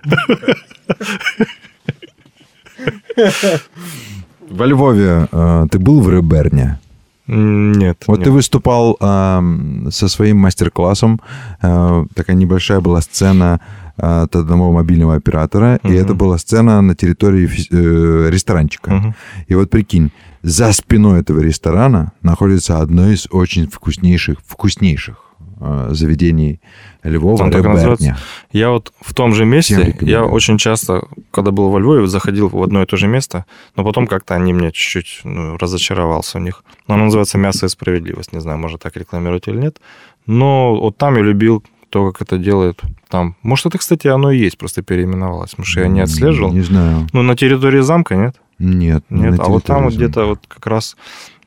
Во 4.49 4.65
Львове 4.65 5.27
э, 5.31 5.67
ты 5.71 5.79
был 5.79 6.01
в 6.01 6.09
Реберне? 6.09 6.79
Нет. 7.27 8.03
Вот 8.07 8.19
нет. 8.19 8.25
ты 8.25 8.31
выступал 8.31 8.97
эм, 8.99 9.87
со 9.91 10.07
своим 10.09 10.37
мастер-классом. 10.37 11.21
Э, 11.61 12.05
такая 12.13 12.35
небольшая 12.35 12.81
была 12.81 13.01
сцена 13.01 13.61
э, 13.61 13.82
от 13.97 14.35
одного 14.35 14.71
мобильного 14.71 15.15
оператора. 15.15 15.79
И 15.83 15.87
Мгм. 15.87 15.97
это 15.97 16.13
была 16.15 16.37
сцена 16.37 16.81
на 16.81 16.95
территории 16.95 17.47
э, 17.71 18.29
ресторанчика. 18.31 18.91
Мгм. 18.91 19.15
И 19.47 19.55
вот 19.55 19.69
прикинь, 19.69 20.11
за 20.41 20.73
спиной 20.73 21.21
этого 21.21 21.39
ресторана 21.39 22.11
находится 22.21 22.79
одно 22.79 23.09
из 23.09 23.27
очень 23.31 23.67
вкуснейших, 23.69 24.39
вкуснейших 24.45 25.15
э, 25.61 25.89
заведений 25.91 26.59
Львова, 27.03 27.37
так 27.37 27.47
и 27.47 27.57
Реберня. 27.57 27.73
называется? 27.73 28.17
Я 28.51 28.69
вот 28.71 28.91
в 28.99 29.13
том 29.13 29.33
же 29.33 29.45
месте, 29.45 29.95
я 30.01 30.23
очень 30.25 30.57
часто, 30.57 31.07
когда 31.31 31.51
был 31.51 31.69
во 31.69 31.79
Львове, 31.79 32.07
заходил 32.07 32.49
в 32.49 32.61
одно 32.63 32.81
и 32.81 32.85
то 32.85 32.97
же 32.97 33.07
место, 33.07 33.45
но 33.75 33.83
потом 33.83 34.07
как-то 34.07 34.33
они 34.35 34.53
мне 34.53 34.71
чуть-чуть 34.71 35.21
ну, 35.23 35.57
разочаровался 35.57 36.39
в 36.39 36.41
них. 36.41 36.63
Но 36.87 36.95
оно 36.95 37.05
называется 37.05 37.37
«Мясо 37.37 37.67
и 37.67 37.69
справедливость». 37.69 38.33
Не 38.33 38.41
знаю, 38.41 38.57
может, 38.57 38.81
так 38.81 38.97
рекламировать 38.97 39.47
или 39.47 39.57
нет. 39.57 39.79
Но 40.25 40.75
вот 40.75 40.97
там 40.97 41.15
я 41.15 41.21
любил 41.21 41.63
то, 41.93 42.11
как 42.11 42.27
это 42.27 42.39
делают 42.39 42.81
там. 43.07 43.35
Может, 43.43 43.67
это, 43.67 43.77
кстати, 43.77 44.07
оно 44.07 44.31
и 44.31 44.39
есть, 44.39 44.57
просто 44.57 44.81
переименовалось. 44.81 45.51
Потому 45.51 45.65
что 45.67 45.81
я 45.81 45.87
не 45.87 46.01
отслеживал. 46.01 46.51
Не 46.51 46.61
знаю. 46.61 47.07
Ну, 47.13 47.21
на 47.21 47.35
территории 47.35 47.81
замка 47.81 48.15
нет? 48.15 48.35
Нет. 48.57 49.03
не 49.09 49.29
Нет, 49.29 49.39
а 49.39 49.43
вот 49.43 49.63
там 49.63 49.83
вот 49.83 49.93
где-то 49.93 50.25
вот 50.25 50.39
как 50.47 50.65
раз... 50.65 50.97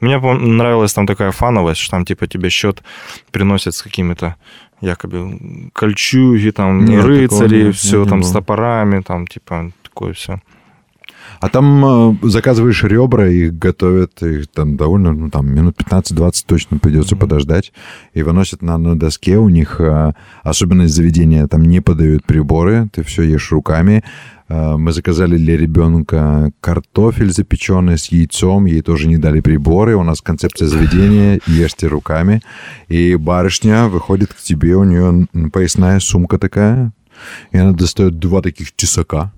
Мне 0.00 0.18
нравилась 0.18 0.94
там 0.94 1.06
такая 1.06 1.32
фановость, 1.32 1.80
что 1.80 1.90
там 1.90 2.04
типа 2.04 2.28
тебе 2.28 2.48
счет 2.48 2.82
приносят 3.32 3.74
с 3.74 3.82
какими-то 3.82 4.36
якобы 4.80 5.70
кольчуги, 5.72 6.50
там 6.50 6.84
Нет, 6.84 7.04
рыцари, 7.04 7.64
нет, 7.64 7.74
все 7.74 8.04
там 8.04 8.22
с 8.22 8.30
топорами, 8.30 9.00
там 9.00 9.26
типа 9.26 9.72
такое 9.82 10.12
все. 10.12 10.40
А 11.40 11.48
там 11.48 11.84
э, 12.22 12.28
заказываешь 12.28 12.82
ребра, 12.84 13.28
их 13.28 13.58
готовят, 13.58 14.22
их 14.22 14.48
там 14.48 14.76
довольно, 14.76 15.12
ну, 15.12 15.30
там 15.30 15.52
минут 15.52 15.76
15-20 15.78 16.44
точно 16.46 16.78
придется 16.78 17.14
Мгм. 17.14 17.20
подождать. 17.20 17.72
И 18.14 18.22
выносят 18.22 18.62
на 18.62 18.74
одной 18.74 18.96
доске. 18.96 19.36
У 19.38 19.48
них 19.48 19.80
э, 19.80 20.12
особенность 20.42 20.94
заведения, 20.94 21.46
там 21.46 21.62
не 21.62 21.80
подают 21.80 22.24
приборы, 22.24 22.88
ты 22.92 23.02
все 23.02 23.22
ешь 23.22 23.52
руками. 23.52 24.02
Э, 24.48 24.76
мы 24.76 24.92
заказали 24.92 25.36
для 25.36 25.56
ребенка 25.56 26.52
картофель 26.60 27.32
запеченный 27.32 27.98
с 27.98 28.06
яйцом, 28.06 28.64
ей 28.66 28.80
тоже 28.80 29.08
не 29.08 29.18
дали 29.18 29.40
приборы. 29.40 29.96
У 29.96 30.02
нас 30.04 30.20
концепция 30.20 30.68
заведения 30.68 31.40
ешьте 31.46 31.86
руками. 31.88 32.42
И 32.88 33.16
барышня 33.16 33.88
выходит 33.88 34.32
к 34.32 34.38
тебе, 34.38 34.76
у 34.76 34.84
нее 34.84 35.26
поясная 35.52 36.00
сумка 36.00 36.38
такая, 36.38 36.92
и 37.50 37.58
она 37.58 37.72
достает 37.72 38.18
два 38.18 38.40
таких 38.42 38.72
тесака. 38.72 39.32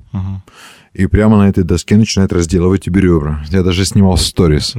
И 0.95 1.07
прямо 1.07 1.39
на 1.39 1.49
этой 1.49 1.65
доске 1.65 1.97
начинает 1.97 2.33
разделывать 2.33 2.83
тебе 2.85 3.01
ребра. 3.01 3.45
Я 3.51 3.63
даже 3.63 3.85
снимал 3.85 4.17
сторис. 4.17 4.75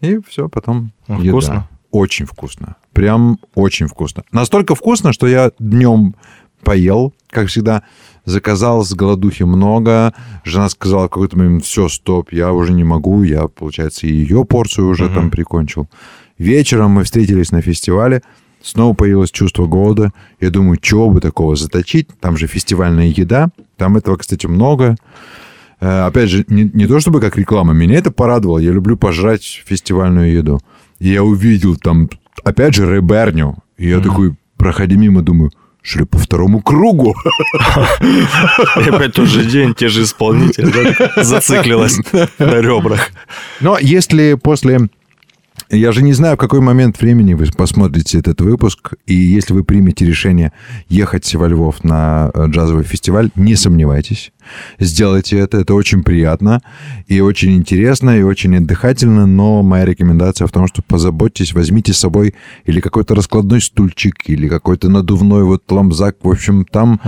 И 0.00 0.18
все, 0.28 0.48
потом 0.48 0.92
Ну, 1.06 1.20
еда. 1.20 1.30
вкусно? 1.30 1.68
Очень 1.90 2.26
вкусно. 2.26 2.76
Прям 2.92 3.38
очень 3.54 3.86
вкусно. 3.86 4.24
Настолько 4.32 4.74
вкусно, 4.74 5.12
что 5.12 5.26
я 5.26 5.52
днем 5.58 6.14
поел, 6.62 7.14
как 7.30 7.48
всегда, 7.48 7.82
заказал 8.24 8.84
с 8.84 8.92
голодухи 8.92 9.44
много. 9.44 10.12
Жена 10.44 10.68
сказала 10.68 11.06
в 11.06 11.10
какой-то 11.10 11.38
момент, 11.38 11.64
все, 11.64 11.88
стоп, 11.88 12.32
я 12.32 12.52
уже 12.52 12.72
не 12.74 12.84
могу. 12.84 13.22
Я, 13.22 13.48
получается, 13.48 14.06
ее 14.06 14.44
порцию 14.44 14.88
уже 14.88 15.04
Мгм. 15.06 15.14
там 15.14 15.30
прикончил. 15.30 15.88
Вечером 16.36 16.90
мы 16.92 17.04
встретились 17.04 17.52
на 17.52 17.62
фестивале. 17.62 18.22
Снова 18.62 18.94
появилось 18.94 19.30
чувство 19.30 19.66
голода. 19.66 20.12
Я 20.40 20.50
думаю, 20.50 20.78
чего 20.78 21.10
бы 21.10 21.20
такого 21.20 21.56
заточить? 21.56 22.08
Там 22.20 22.36
же 22.36 22.46
фестивальная 22.46 23.06
еда. 23.06 23.50
Там 23.76 23.96
этого, 23.96 24.16
кстати, 24.16 24.46
много. 24.46 24.96
Э, 25.80 26.06
Опять 26.06 26.30
же, 26.30 26.44
не, 26.48 26.70
не 26.74 26.86
то 26.86 27.00
чтобы 27.00 27.20
как 27.20 27.36
реклама, 27.36 27.72
меня 27.72 27.98
это 27.98 28.10
порадовало. 28.10 28.58
Я 28.58 28.72
люблю 28.72 28.96
пожрать 28.96 29.62
фестивальную 29.64 30.32
еду. 30.32 30.60
И 30.98 31.10
я 31.10 31.22
увидел 31.22 31.76
там, 31.76 32.10
опять 32.44 32.74
же, 32.74 32.92
реберню. 32.92 33.56
И 33.76 33.88
я 33.88 34.00
такой, 34.00 34.34
проходя 34.56 34.96
мимо, 34.96 35.22
думаю, 35.22 35.52
шли 35.82 36.04
по 36.04 36.18
второму 36.18 36.60
кругу. 36.60 37.14
И 38.00 38.88
опять 38.88 39.14
тот 39.14 39.28
же 39.28 39.44
день, 39.44 39.74
те 39.74 39.88
же 39.88 40.02
исполнители, 40.02 40.94
да, 40.98 41.12
зациклилась 41.24 41.98
на 42.38 42.60
ребрах. 42.60 43.10
Но 43.60 43.78
если 43.78 44.34
после... 44.34 44.88
Я 45.70 45.92
же 45.92 46.02
не 46.02 46.14
знаю, 46.14 46.36
в 46.36 46.38
какой 46.38 46.60
момент 46.60 46.98
времени 46.98 47.34
вы 47.34 47.46
посмотрите 47.54 48.18
этот 48.18 48.40
выпуск, 48.40 48.94
и 49.06 49.14
если 49.14 49.52
вы 49.52 49.64
примете 49.64 50.06
решение 50.06 50.52
ехать 50.88 51.34
во 51.34 51.46
Львов 51.46 51.84
на 51.84 52.30
э, 52.32 52.46
джазовый 52.48 52.84
фестиваль, 52.84 53.30
не 53.34 53.54
сомневайтесь, 53.54 54.32
сделайте 54.78 55.38
это, 55.38 55.58
это 55.58 55.74
очень 55.74 56.02
приятно, 56.02 56.62
и 57.06 57.20
очень 57.20 57.54
интересно, 57.54 58.18
и 58.18 58.22
очень 58.22 58.56
отдыхательно, 58.56 59.26
но 59.26 59.62
моя 59.62 59.84
рекомендация 59.84 60.46
в 60.46 60.52
том, 60.52 60.66
что 60.68 60.80
позаботьтесь, 60.80 61.52
возьмите 61.52 61.92
с 61.92 61.98
собой 61.98 62.34
или 62.64 62.80
какой-то 62.80 63.14
раскладной 63.14 63.60
стульчик, 63.60 64.14
или 64.26 64.48
какой-то 64.48 64.88
надувной 64.88 65.44
вот 65.44 65.70
ламзак, 65.70 66.16
в 66.22 66.30
общем, 66.30 66.64
там 66.64 66.98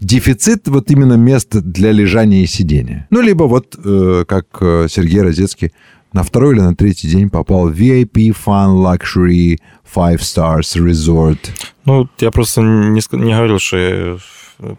дефицит 0.00 0.66
вот 0.66 0.90
именно 0.90 1.14
места 1.14 1.60
для 1.60 1.92
лежания 1.92 2.42
и 2.42 2.46
сидения. 2.46 3.06
Ну, 3.10 3.20
либо 3.20 3.44
вот, 3.44 3.76
э, 3.82 4.24
как 4.26 4.46
э, 4.60 4.88
Сергей 4.90 5.22
Розецкий 5.22 5.72
на 6.12 6.22
второй 6.22 6.54
или 6.54 6.60
на 6.60 6.74
третий 6.74 7.08
день 7.08 7.30
попал 7.30 7.68
в 7.68 7.72
VIP 7.72 8.34
Fun 8.34 8.76
Luxury 8.82 9.58
Five 9.94 10.18
Stars 10.18 10.76
Resort. 10.76 11.38
Ну, 11.84 12.08
я 12.18 12.30
просто 12.30 12.60
не, 12.62 13.00
не 13.16 13.34
говорил, 13.34 13.58
что 13.58 14.18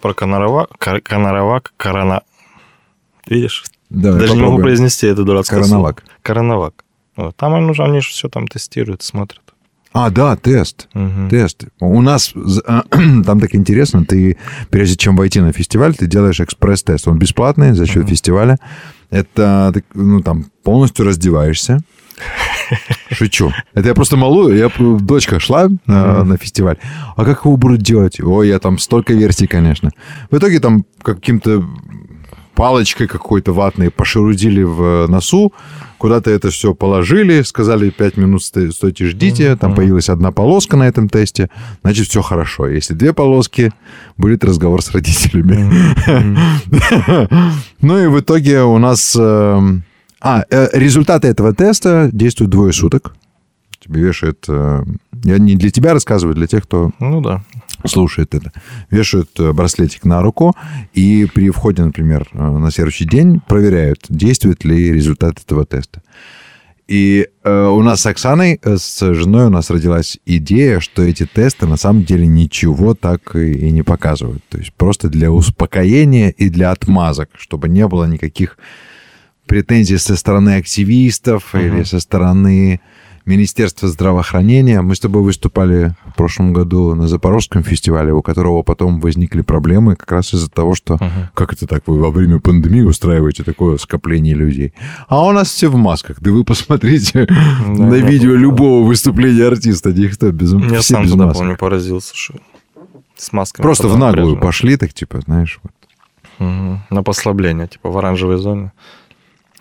про 0.02 0.14
Коноровак, 0.14 0.70
Кор- 0.78 1.02
Коноровак, 1.02 1.74
Корона... 1.78 2.22
Видишь? 3.28 3.64
Давай 3.90 4.20
Даже 4.22 4.34
не 4.34 4.40
могу 4.40 4.52
попробуем. 4.54 4.64
произнести 4.66 5.08
это 5.08 5.24
дурацкое 5.24 5.62
Короновак. 5.62 6.02
слово. 6.02 6.18
Коронавак. 6.22 6.86
Вот. 7.16 7.36
Там 7.36 7.54
они, 7.56 7.70
уже- 7.70 7.84
они 7.84 8.02
же 8.02 8.10
все 8.10 8.28
там 8.30 8.48
тестируют, 8.48 9.02
смотрят. 9.04 9.42
А, 9.94 10.10
да, 10.12 10.36
тест. 10.36 10.88
Мгм. 10.94 11.30
Тест. 11.30 11.64
У 11.80 12.02
нас 12.02 12.32
з- 12.36 12.62
там 13.26 13.40
так 13.40 13.56
интересно, 13.56 14.06
ты 14.06 14.38
прежде 14.70 14.96
чем 14.96 15.16
войти 15.16 15.42
на 15.42 15.52
фестиваль, 15.52 15.96
ты 15.96 16.06
делаешь 16.08 16.40
экспресс-тест. 16.40 17.08
Он 17.08 17.18
бесплатный 17.18 17.74
за 17.74 17.86
счет 17.86 18.04
Мгм. 18.04 18.08
фестиваля. 18.08 18.58
Это 19.10 19.72
ты, 19.74 19.84
ну 19.96 20.22
там 20.22 20.46
полностью 20.64 21.06
раздеваешься. 21.06 21.80
Шучу. 23.12 23.52
Это 23.74 23.88
я 23.88 23.94
просто 23.96 24.18
малую. 24.18 24.56
Я 24.58 24.70
дочка 25.00 25.40
шла 25.40 25.68
Мгм. 25.68 26.28
на 26.30 26.38
фестиваль. 26.38 26.78
А 27.16 27.26
как 27.26 27.46
его 27.46 27.58
будут 27.58 27.82
делать? 27.82 28.20
Ой, 28.22 28.48
я 28.48 28.60
там 28.60 28.78
столько 28.78 29.14
версий, 29.14 29.48
конечно. 29.48 29.90
В 30.30 30.38
итоге 30.38 30.60
там 30.60 30.86
каким-то 31.02 31.64
палочкой 32.60 33.08
какой-то 33.08 33.54
ватной 33.54 33.90
пошерудили 33.90 34.64
в 34.64 35.08
носу, 35.08 35.54
куда-то 35.98 36.30
это 36.30 36.50
все 36.50 36.74
положили, 36.74 37.42
сказали 37.44 37.90
5 37.90 38.18
минут 38.18 38.44
сто- 38.44 38.70
стойте, 38.72 39.06
ждите, 39.06 39.56
там 39.56 39.72
появилась 39.76 40.10
одна 40.10 40.32
полоска 40.32 40.76
на 40.78 40.84
этом 40.88 41.08
тесте, 41.08 41.50
значит, 41.84 42.08
все 42.08 42.22
хорошо. 42.22 42.68
Если 42.68 42.94
две 42.94 43.14
полоски, 43.14 43.72
будет 44.18 44.44
разговор 44.44 44.82
с 44.82 44.92
родителями. 44.92 45.70
Ну 47.82 47.98
и 48.04 48.08
в 48.08 48.20
итоге 48.20 48.62
у 48.64 48.78
нас... 48.78 49.16
эм, 49.18 49.84
А, 50.22 50.44
э, 50.50 50.68
результаты 50.74 51.30
этого 51.30 51.54
теста 51.54 52.10
действуют 52.12 52.52
двое 52.52 52.74
суток. 52.74 53.16
Тебе 53.80 54.02
вешают... 54.02 54.44
э, 54.50 54.84
Я 55.24 55.38
не 55.38 55.56
для 55.56 55.70
тебя 55.70 55.94
рассказываю, 55.94 56.36
для 56.36 56.48
тех, 56.48 56.64
кто 56.64 56.92
Ну 57.00 57.22
да. 57.22 57.42
Слушает 57.86 58.36
это, 58.36 58.52
вешают 58.90 59.30
э, 59.40 59.52
браслетик 59.54 60.06
на 60.06 60.22
руку 60.22 60.56
и 60.94 61.28
при 61.34 61.50
входе, 61.50 61.84
например, 61.84 62.28
э, 62.34 62.38
на 62.38 62.72
следующий 62.72 63.06
день 63.06 63.42
проверяют, 63.48 64.06
действует 64.10 64.64
ли 64.66 64.92
результат 64.92 65.40
этого 65.40 65.66
теста. 65.66 66.02
И 66.88 67.28
э, 67.44 67.68
у 67.68 67.84
нас 67.84 68.02
с 68.02 68.06
Оксаной, 68.08 68.60
э, 68.64 68.78
с 68.78 69.14
женой 69.14 69.46
у 69.46 69.50
нас 69.50 69.70
родилась 69.70 70.18
идея, 70.26 70.80
что 70.80 71.04
эти 71.04 71.28
тесты 71.28 71.68
на 71.68 71.78
самом 71.78 72.04
деле 72.04 72.26
ничего 72.26 72.96
так 72.96 73.36
и, 73.36 73.52
и 73.52 73.72
не 73.72 73.84
показывают. 73.84 74.44
То 74.50 74.58
есть 74.58 74.74
просто 74.74 75.08
для 75.08 75.32
успокоения 75.32 76.30
и 76.30 76.50
для 76.50 76.72
отмазок, 76.72 77.30
чтобы 77.38 77.70
не 77.70 77.88
было 77.88 78.06
никаких 78.06 78.58
претензий 79.46 79.98
со 79.98 80.16
стороны 80.16 80.56
активистов 80.56 81.54
Мгм. 81.54 81.62
или 81.64 81.84
со 81.84 82.00
стороны 82.00 82.82
Министерства 83.26 83.88
здравоохранения. 83.88 84.82
Мы 84.82 84.96
с 84.96 85.00
тобой 85.00 85.22
выступали 85.24 85.96
в 86.12 86.16
прошлом 86.16 86.54
году 86.54 86.96
на 86.96 87.08
Запорожском 87.08 87.64
фестивале, 87.64 88.14
у 88.14 88.22
которого 88.22 88.64
потом 88.64 89.00
возникли 89.00 89.42
проблемы 89.42 89.96
как 89.96 90.12
раз 90.12 90.34
из-за 90.34 90.50
того, 90.50 90.76
что 90.76 90.96
Мгм. 90.96 91.30
как 91.34 91.54
это 91.54 91.68
так, 91.68 91.84
вы 91.88 92.00
во 92.00 92.10
время 92.12 92.40
пандемии 92.40 92.82
устраиваете 92.82 93.44
такое 93.44 93.78
скопление 93.78 94.34
людей? 94.36 94.74
А 95.08 95.26
у 95.26 95.32
нас 95.32 95.50
все 95.50 95.70
в 95.70 95.76
масках. 95.76 96.18
Да 96.22 96.32
вы 96.32 96.44
посмотрите 96.44 97.28
на 97.68 97.96
не 97.96 98.02
видео 98.02 98.30
было. 98.32 98.38
любого 98.38 98.86
выступления 98.86 99.46
артиста. 99.46 99.92
Никто 99.94 100.32
без, 100.32 100.54
Я 100.54 100.82
сам 100.82 101.04
без 101.04 101.12
туда, 101.12 101.32
помню, 101.32 101.58
поразился, 101.58 102.16
что 102.16 102.36
с 103.16 103.32
масками. 103.34 103.64
Просто 103.64 103.88
в 103.88 103.98
наглую 103.98 104.36
напряжно. 104.36 104.46
пошли, 104.48 104.78
так 104.78 104.94
типа, 104.94 105.20
знаешь, 105.22 105.60
вот. 105.62 105.72
Мгм. 106.40 106.82
На 106.90 107.04
послабление, 107.04 107.68
типа 107.68 107.90
в 107.90 107.98
оранжевой 107.98 108.38
зоне. 108.38 108.72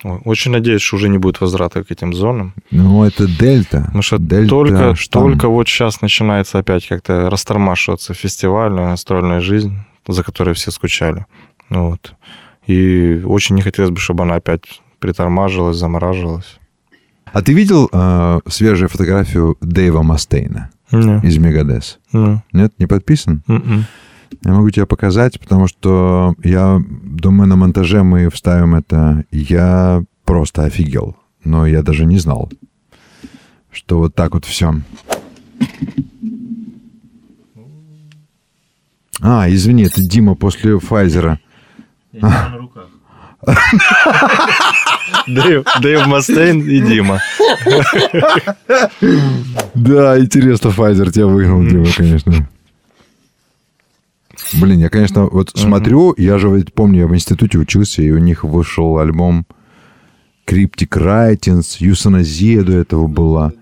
Очень 0.03 0.51
надеюсь, 0.51 0.81
что 0.81 0.95
уже 0.95 1.09
не 1.09 1.17
будет 1.17 1.41
возврата 1.41 1.83
к 1.83 1.91
этим 1.91 2.13
зонам. 2.13 2.53
Ну, 2.71 3.03
это 3.03 3.27
дельта. 3.27 3.83
Потому 3.85 4.01
что 4.01 4.17
Дельта 4.17 4.49
только, 4.49 4.95
штамм. 4.95 5.23
только 5.23 5.47
вот 5.49 5.67
сейчас 5.67 6.01
начинается 6.01 6.59
опять 6.59 6.87
как-то 6.87 7.29
растормашиваться 7.29 8.13
фестивальная, 8.13 8.91
гастрольная 8.91 9.41
жизнь, 9.41 9.73
за 10.07 10.23
которой 10.23 10.53
все 10.55 10.71
скучали. 10.71 11.25
Ну 11.69 11.89
Вот. 11.89 12.13
И 12.67 13.21
очень 13.25 13.55
не 13.55 13.61
хотелось 13.61 13.91
бы, 13.91 13.99
чтобы 13.99 14.23
она 14.23 14.35
опять 14.35 14.81
притормажилась, 14.99 15.77
замораживалась. 15.77 16.59
А 17.31 17.41
ты 17.41 17.53
видел 17.53 17.89
э, 17.91 18.39
свежую 18.47 18.89
фотографию 18.89 19.57
Дэйва 19.61 20.01
Мастейна 20.01 20.69
Не. 20.91 21.19
из 21.27 21.37
Мегадес? 21.37 21.99
Не. 22.13 22.43
Нет, 22.53 22.73
не 22.79 22.85
подписан? 22.87 23.43
М-м. 23.47 23.85
Я 24.43 24.51
могу 24.53 24.69
тебе 24.69 24.85
показать, 24.85 25.39
потому 25.39 25.67
что 25.67 26.35
я 26.43 26.81
думаю, 26.89 27.47
на 27.47 27.55
монтаже 27.55 28.03
мы 28.03 28.29
вставим 28.29 28.75
это. 28.75 29.25
Я 29.31 30.03
просто 30.23 30.63
офигел. 30.63 31.15
Но 31.43 31.65
я 31.65 31.81
даже 31.81 32.05
не 32.05 32.19
знал, 32.19 32.51
что 33.71 33.99
вот 33.99 34.15
так 34.15 34.33
вот 34.33 34.45
все. 34.45 34.75
А, 39.21 39.49
извини, 39.49 39.83
это 39.83 40.01
Дима 40.01 40.35
после 40.35 40.79
Файзера. 40.79 41.39
на 42.11 42.57
руках. 42.57 42.87
Дэйв, 45.27 45.63
Дэйв 45.81 46.07
Мастейн 46.07 46.61
и 46.61 46.79
Дима. 46.81 47.19
Да, 49.75 50.19
интересно, 50.19 50.71
Файзер 50.71 51.11
тебя 51.11 51.27
выгнал, 51.27 51.63
Дима, 51.63 51.87
конечно. 51.95 52.49
Блин, 54.59 54.79
я, 54.79 54.89
конечно, 54.89 55.25
вот 55.25 55.51
смотрю, 55.55 56.13
я 56.17 56.37
же 56.37 56.49
ведь 56.49 56.73
помню, 56.73 57.01
я 57.01 57.07
в 57.07 57.15
институте 57.15 57.57
учился, 57.57 58.01
и 58.01 58.11
у 58.11 58.17
них 58.17 58.43
вышел 58.43 58.97
альбом 58.97 59.45
Cryptic 60.47 60.89
Writings, 60.89 61.77
Юсаназия 61.79 62.63
до 62.63 62.73
этого 62.73 63.07
была. 63.07 63.53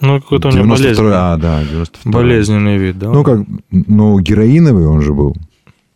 Ну, 0.00 0.20
какой-то 0.20 0.48
у 0.48 0.52
него 0.52 0.76
92 0.76 0.76
болезненный, 0.76 1.12
а, 1.14 1.36
да, 1.36 1.64
92 1.64 2.12
болезненный 2.12 2.78
вид, 2.78 2.98
да? 2.98 3.10
Ну, 3.10 3.24
как, 3.24 3.40
ну, 3.70 4.20
героиновый 4.20 4.86
он 4.86 5.02
же 5.02 5.12
был. 5.12 5.36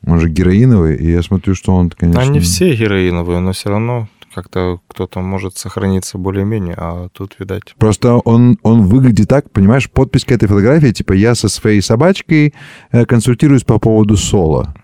Он 0.04 0.18
же 0.18 0.28
героиновый, 0.28 0.96
и 0.96 1.12
я 1.12 1.22
смотрю, 1.22 1.54
что 1.54 1.72
он, 1.74 1.90
конечно... 1.90 2.22
Они 2.22 2.40
все 2.40 2.74
героиновые, 2.74 3.38
но 3.38 3.52
все 3.52 3.70
равно 3.70 4.08
как-то 4.34 4.80
кто-то 4.88 5.20
может 5.20 5.56
сохраниться 5.56 6.18
более-менее, 6.18 6.74
а 6.76 7.08
тут, 7.10 7.36
видать... 7.38 7.74
Просто 7.78 8.16
он, 8.16 8.58
он 8.62 8.82
выглядит 8.82 9.28
так, 9.28 9.50
понимаешь, 9.50 9.90
подпись 9.90 10.24
к 10.24 10.32
этой 10.32 10.48
фотографии, 10.48 10.92
типа, 10.92 11.12
я 11.12 11.34
со 11.34 11.48
своей 11.48 11.80
собачкой 11.82 12.54
э, 12.90 13.04
консультируюсь 13.04 13.64
по 13.64 13.78
поводу 13.78 14.16
соло. 14.16 14.74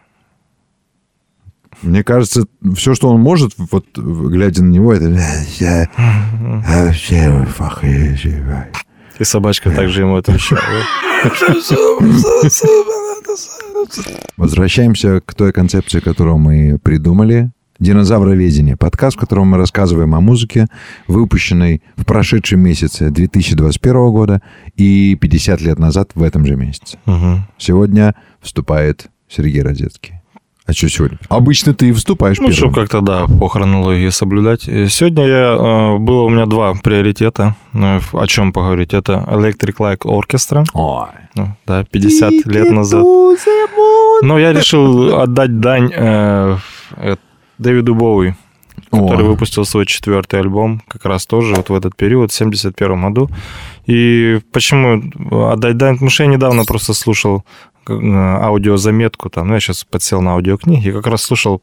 Мне 1.83 2.03
кажется, 2.03 2.45
все, 2.75 2.95
что 2.95 3.09
он 3.09 3.21
может, 3.21 3.53
вот 3.57 3.87
глядя 3.97 4.65
на 4.65 4.71
него, 4.71 4.93
это... 4.93 5.17
«Я 5.59 5.89
вообще 6.67 7.47
фахи- 7.57 8.69
И 9.19 9.25
собачка 9.25 9.71
также 9.71 10.03
ему 10.03 10.17
отвечала. 10.17 10.63
Возвращаемся 14.37 15.21
к 15.21 15.35
той 15.35 15.53
концепции, 15.53 16.01
которую 16.01 16.39
мы 16.39 16.79
придумали. 16.79 17.51
Динозавроведение. 17.79 18.77
Подкаст, 18.77 19.17
в 19.17 19.21
котором 19.21 19.49
мы 19.49 19.57
рассказываем 19.57 20.15
о 20.15 20.21
музыке, 20.21 20.67
выпущенной 21.07 21.81
в 21.97 22.05
прошедшем 22.05 22.59
месяце 22.61 23.11
2021 23.11 24.11
года 24.11 24.43
и 24.77 25.15
50 25.15 25.61
лет 25.61 25.79
назад 25.79 26.11
в 26.15 26.23
этом 26.25 26.45
же 26.45 26.57
месяце. 26.57 26.99
Мгм. 27.07 27.47
Сегодня 27.57 28.17
вступает 28.41 29.07
Сергей 29.29 29.63
Розецкий. 29.63 30.15
А 30.67 30.73
что 30.73 30.89
сегодня? 30.91 31.19
Обычно 31.29 31.73
ты 31.73 31.93
вступаешь 31.95 32.39
Ну, 32.41 32.49
первым. 32.51 32.75
как-то, 32.75 33.01
да, 33.01 33.27
по 33.27 33.49
хронологии 33.49 34.11
соблюдать. 34.11 34.63
Сегодня 34.63 35.25
я, 35.27 35.57
э, 35.57 35.99
было 35.99 36.23
у 36.25 36.29
меня 36.29 36.45
два 36.47 36.75
приоритета, 36.75 37.55
э, 37.73 38.01
о 38.13 38.27
чем 38.27 38.53
поговорить. 38.53 38.93
Это 38.93 39.25
Electric 39.31 39.77
Light 39.79 40.01
Orchestra, 40.01 40.67
Ой. 40.75 41.07
ну, 41.37 41.55
да, 41.67 41.85
50 41.85 42.45
лет 42.45 42.71
назад. 42.71 43.03
Но 44.23 44.39
я 44.39 44.53
решил 44.53 45.19
отдать 45.21 45.59
дань 45.61 45.91
э, 45.95 46.57
э, 46.97 47.17
Дэвиду 47.59 47.95
Боуи, 47.95 48.35
который 48.91 49.25
О. 49.25 49.29
выпустил 49.29 49.65
свой 49.65 49.87
четвертый 49.87 50.41
альбом 50.41 50.83
как 50.89 51.05
раз 51.05 51.27
тоже 51.27 51.55
вот 51.55 51.69
в 51.69 51.75
этот 51.75 51.97
период, 51.97 52.33
в 52.33 52.35
71 52.35 53.03
году. 53.03 53.31
И 53.87 54.41
почему 54.53 55.03
отдать 55.51 55.77
дань? 55.77 55.95
Потому 55.95 56.11
что 56.11 56.25
я 56.25 56.29
недавно 56.29 56.65
просто 56.65 56.95
слушал 56.95 57.45
э, 57.89 57.93
аудиозаметку, 57.93 59.31
там, 59.31 59.49
ну, 59.49 59.55
я 59.55 59.61
сейчас 59.61 59.85
подсел 59.85 60.21
на 60.21 60.33
аудиокниги, 60.33 60.89
и 60.89 60.93
как 60.93 61.07
раз 61.07 61.23
слушал, 61.23 61.63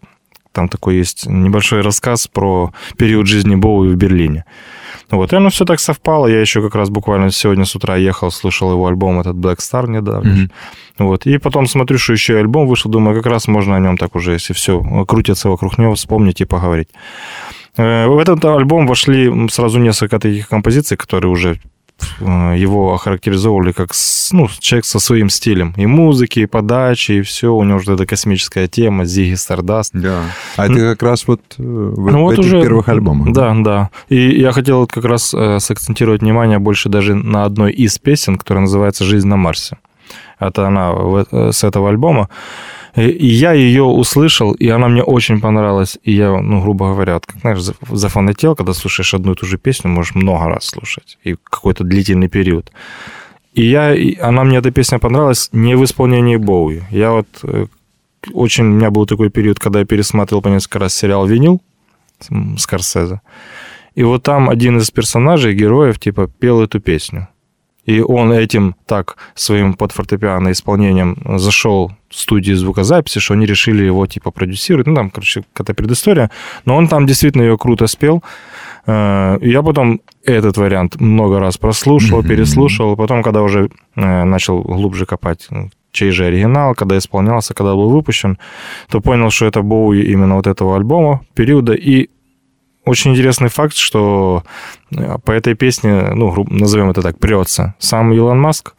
там 0.55 0.69
такой 0.69 0.95
есть 0.95 1.27
небольшой 1.27 1.81
рассказ 1.81 2.27
про 2.27 2.71
период 2.97 3.27
жизни 3.27 3.55
Боуи 3.55 3.89
в 3.89 3.95
Берлине. 3.95 4.45
Вот, 5.11 5.33
и 5.33 5.35
оно 5.35 5.49
все 5.49 5.65
так 5.65 5.79
совпало. 5.79 6.27
Я 6.27 6.41
еще 6.41 6.61
как 6.61 6.75
раз 6.75 6.89
буквально 6.89 7.29
сегодня 7.29 7.65
с 7.65 7.75
утра 7.75 7.95
ехал, 7.95 8.31
слушал 8.31 8.71
его 8.71 8.87
альбом, 8.87 9.19
этот 9.19 9.35
Black 9.35 9.57
Star 9.57 9.87
недавно. 9.87 10.31
Мгм. 10.31 10.51
Вот. 10.97 11.27
И 11.27 11.37
потом 11.37 11.67
смотрю, 11.67 11.97
что 11.97 12.13
еще 12.13 12.33
и 12.33 12.37
альбом 12.37 12.67
вышел, 12.67 12.89
думаю, 12.89 13.15
как 13.15 13.31
раз 13.31 13.47
можно 13.47 13.75
о 13.75 13.79
нем 13.79 13.97
так 13.97 14.15
уже, 14.15 14.31
если 14.31 14.53
все 14.53 14.81
крутится 15.05 15.49
вокруг 15.49 15.77
него, 15.77 15.93
вспомнить 15.93 16.41
и 16.41 16.45
поговорить. 16.45 16.87
Э, 17.77 18.07
В 18.07 18.17
этот 18.17 18.43
альбом 18.45 18.87
вошли 18.87 19.49
сразу 19.49 19.79
несколько 19.79 20.19
таких 20.19 20.47
композиций, 20.47 20.97
которые 20.97 21.31
уже 21.31 21.59
его 22.19 22.93
охарактеризовывали 22.93 23.71
как 23.71 23.89
ну, 24.31 24.47
человек 24.59 24.85
со 24.85 24.99
своим 24.99 25.29
стилем. 25.29 25.73
И 25.77 25.85
музыки, 25.85 26.39
и 26.39 26.45
подачи, 26.45 27.13
и 27.13 27.21
все. 27.21 27.53
У 27.53 27.63
него 27.63 27.77
уже 27.77 27.93
эта 27.93 28.05
космическая 28.05 28.67
тема, 28.67 29.05
Зиги 29.05 29.35
Стардаст. 29.35 29.91
Да. 29.93 30.23
А 30.55 30.65
это 30.65 30.75
как 30.75 31.03
раз 31.03 31.27
вот 31.27 31.41
э, 31.57 31.63
в, 31.63 32.11
Ну 32.11 32.19
в 32.19 32.21
вот 32.21 32.33
этих 32.33 32.45
уже- 32.45 32.61
первых 32.61 32.89
альбомах. 32.89 33.33
Да, 33.33 33.53
да. 33.55 33.89
И 34.09 34.39
я 34.39 34.51
хотел 34.51 34.79
вот 34.79 34.91
как 34.91 35.05
раз 35.05 35.33
э, 35.33 35.59
сакцентировать 35.59 36.21
внимание 36.21 36.59
больше 36.59 36.89
даже 36.89 37.15
на 37.15 37.45
одной 37.45 37.71
из 37.73 37.97
песен, 37.97 38.37
которая 38.37 38.61
называется 38.61 39.03
«Жизнь 39.03 39.27
на 39.27 39.37
Марсе». 39.37 39.77
Это 40.39 40.67
она 40.67 40.93
э, 41.31 41.51
с 41.51 41.63
этого 41.63 41.89
альбома. 41.89 42.29
И 42.95 43.27
я 43.27 43.51
ее 43.51 43.83
услышал, 43.83 44.53
и 44.53 44.69
она 44.69 44.87
мне 44.87 45.03
очень 45.03 45.41
понравилась. 45.41 45.97
И 46.03 46.13
я, 46.13 46.31
ну, 46.31 46.61
грубо 46.61 46.93
говоря, 46.93 47.15
вот, 47.15 47.25
как, 47.25 47.41
знаешь, 47.41 47.59
за- 47.59 47.75
зафанател, 47.91 48.55
когда 48.55 48.73
слушаешь 48.73 49.13
одну 49.13 49.33
и 49.33 49.35
ту 49.35 49.45
же 49.45 49.57
песню, 49.57 49.91
можешь 49.91 50.15
много 50.15 50.45
раз 50.45 50.65
слушать. 50.65 51.17
И 51.25 51.35
какой-то 51.43 51.83
длительный 51.83 52.29
период. 52.29 52.71
И 53.53 53.63
я, 53.63 53.93
и 53.93 54.17
она 54.17 54.43
мне 54.43 54.57
эта 54.57 54.71
песня 54.71 54.99
понравилась 54.99 55.49
не 55.51 55.75
в 55.75 55.83
исполнении 55.83 56.37
Боуи. 56.37 56.83
Я 56.89 57.11
вот 57.11 57.27
э, 57.43 57.65
очень, 58.33 58.65
у 58.65 58.73
меня 58.73 58.91
был 58.91 59.05
такой 59.05 59.29
период, 59.29 59.59
когда 59.59 59.79
я 59.79 59.85
пересматривал 59.85 60.41
по 60.41 60.49
несколько 60.49 60.79
раз 60.79 60.93
сериал 60.95 61.25
«Винил» 61.27 61.61
Скорсезе. 62.57 63.19
И 63.95 64.03
вот 64.03 64.23
там 64.23 64.49
один 64.49 64.77
из 64.77 64.91
персонажей, 64.91 65.53
героев, 65.53 65.99
типа, 65.99 66.27
пел 66.27 66.61
эту 66.61 66.79
песню. 66.79 67.27
И 67.85 68.01
он 68.01 68.31
этим 68.31 68.75
так 68.85 69.17
своим 69.35 69.73
под 69.73 69.91
фортепиано 69.91 70.51
исполнением 70.51 71.17
зашел 71.37 71.91
в 72.09 72.15
студию 72.15 72.57
звукозаписи, 72.57 73.19
что 73.19 73.33
они 73.33 73.45
решили 73.45 73.83
его 73.83 74.07
типа 74.07 74.31
продюсировать. 74.31 74.87
Ну, 74.87 74.95
там, 74.95 75.09
короче, 75.09 75.43
какая-то 75.53 75.73
предыстория. 75.73 76.31
Но 76.65 76.75
он 76.75 76.87
там 76.87 77.05
действительно 77.05 77.43
ее 77.43 77.57
круто 77.57 77.87
спел. 77.87 78.23
Э, 78.87 79.37
я 79.41 79.61
потом 79.61 79.99
этот 80.23 80.57
вариант 80.57 80.99
много 80.99 81.39
раз 81.39 81.57
прослушал, 81.57 82.23
переслушал. 82.23 82.95
Потом, 82.95 83.23
когда 83.23 83.41
уже 83.41 83.69
э, 83.95 84.23
начал 84.23 84.61
глубже 84.61 85.05
копать, 85.05 85.47
ну, 85.51 85.69
чей 85.91 86.11
же 86.11 86.25
оригинал, 86.25 86.75
когда 86.75 86.97
исполнялся, 86.97 87.53
когда 87.53 87.73
был 87.73 87.89
выпущен, 87.89 88.37
то 88.89 89.01
понял, 89.01 89.29
что 89.29 89.45
это 89.45 89.61
Боуи 89.61 90.01
именно 90.01 90.35
вот 90.35 90.47
этого 90.47 90.75
альбома, 90.75 91.21
периода. 91.33 91.73
И 91.73 92.09
очень 92.85 93.11
интересный 93.11 93.49
факт, 93.49 93.75
что 93.75 94.43
э, 94.91 95.17
по 95.23 95.31
этой 95.31 95.55
песне, 95.55 96.11
ну, 96.13 96.45
назовем 96.49 96.89
это 96.89 97.01
так, 97.01 97.19
прется 97.19 97.75
сам 97.79 98.13
Илон 98.13 98.39
Маск. 98.39 98.73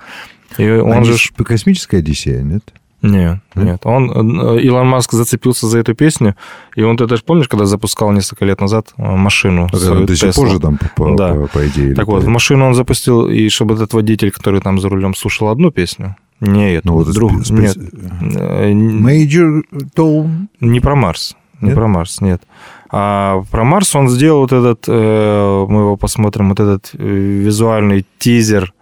И 0.59 0.69
он 0.71 0.93
Они 0.93 1.05
же... 1.13 1.19
космическая 1.45 1.99
Одиссея, 1.99 2.43
нет? 2.43 2.63
Нет, 3.03 3.39
Нет? 3.55 3.83
Он, 3.85 4.57
э, 4.57 4.61
Илон 4.63 4.89
Маск 4.89 5.13
зацепился 5.13 5.67
за 5.69 5.79
эту 5.79 5.95
песню, 5.95 6.35
и 6.75 6.83
он, 6.83 6.97
ты 6.97 7.07
даже 7.07 7.23
помнишь, 7.23 7.47
когда 7.47 7.67
запускал 7.67 8.11
несколько 8.11 8.45
лет 8.47 8.61
назад 8.61 8.89
э, 8.97 9.03
машину 9.03 9.69
Вот 9.71 9.81
свою 9.81 9.99
это 10.05 10.07
до 10.09 10.17
сих 10.17 10.35
пор 10.35 10.49
же 10.49 10.59
там, 10.61 10.79
по, 10.97 11.15
Да. 11.15 11.35
по- 11.35 11.47
по 11.47 11.69
идее. 11.69 11.95
Так 11.95 12.07
вот, 12.07 12.25
машину 12.27 12.65
он 12.67 12.75
запустил, 12.75 13.29
и 13.29 13.49
чтобы 13.51 13.75
этот 13.75 13.93
водитель, 13.93 14.31
который 14.33 14.61
там 14.61 14.81
за 14.81 14.89
рулем 14.89 15.15
слушал 15.15 15.49
одну 15.51 15.71
песню, 15.71 16.17
не 16.41 16.75
эту, 16.75 16.89
Ну, 16.89 16.95
вот 16.95 17.13
друг, 17.13 17.33
спе- 17.43 17.75
спе- 17.75 18.73
нет, 18.73 19.03
Major 19.03 19.63
Tom. 19.95 20.47
не 20.61 20.81
про 20.81 20.97
Марс, 20.97 21.37
не 21.61 21.67
Нет? 21.69 21.75
про 21.77 21.87
Марс, 21.89 22.21
нет. 22.21 22.43
А 22.91 23.43
про 23.51 23.65
Марс 23.65 23.95
он 23.97 24.09
сделал 24.09 24.41
вот 24.43 24.53
этот, 24.53 24.85
э, 24.89 25.67
мы 25.69 25.81
его 25.81 25.97
посмотрим, 25.97 26.51
вот 26.51 26.61
этот 26.61 26.91
э, 26.95 26.99
визуальный 26.99 28.07
тизер 28.19 28.73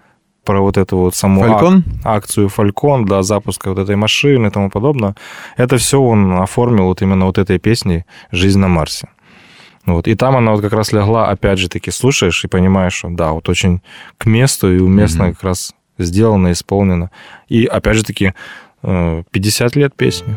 про 0.44 0.60
вот 0.60 0.76
эту 0.76 0.98
вот 0.98 1.14
саму 1.14 1.42
ак- 1.42 1.50
Фалькон? 1.52 1.84
акцию 2.04 2.48
Falcon, 2.54 3.06
да, 3.06 3.22
запуска 3.22 3.70
вот 3.70 3.78
этой 3.78 3.96
машины 3.96 4.48
и 4.48 4.50
тому 4.50 4.68
подобное. 4.70 5.14
Это 5.56 5.78
все 5.78 6.00
он 6.00 6.32
оформил 6.32 6.84
вот 6.84 7.00
именно 7.02 7.24
вот 7.26 7.38
этой 7.38 7.58
песней 7.58 8.04
«Жизнь 8.30 8.58
на 8.58 8.68
Марсе». 8.68 9.08
Вот. 9.86 10.06
И 10.08 10.14
там 10.14 10.36
она 10.36 10.52
вот 10.52 10.60
как 10.62 10.72
раз 10.72 10.92
легла, 10.92 11.28
опять 11.28 11.58
же 11.58 11.68
таки, 11.68 11.90
слушаешь 11.90 12.44
и 12.44 12.48
понимаешь, 12.48 12.94
что 12.94 13.08
да, 13.10 13.32
вот 13.32 13.48
очень 13.48 13.80
к 14.18 14.26
месту 14.26 14.74
и 14.74 14.80
уместно 14.80 15.24
Мгм. 15.24 15.34
как 15.34 15.44
раз 15.44 15.74
сделано, 15.98 16.52
исполнено. 16.52 17.10
И 17.48 17.64
опять 17.66 17.96
же 17.96 18.02
таки, 18.02 18.32
э, 18.82 19.22
50 19.30 19.76
лет 19.76 19.94
песни. 19.94 20.36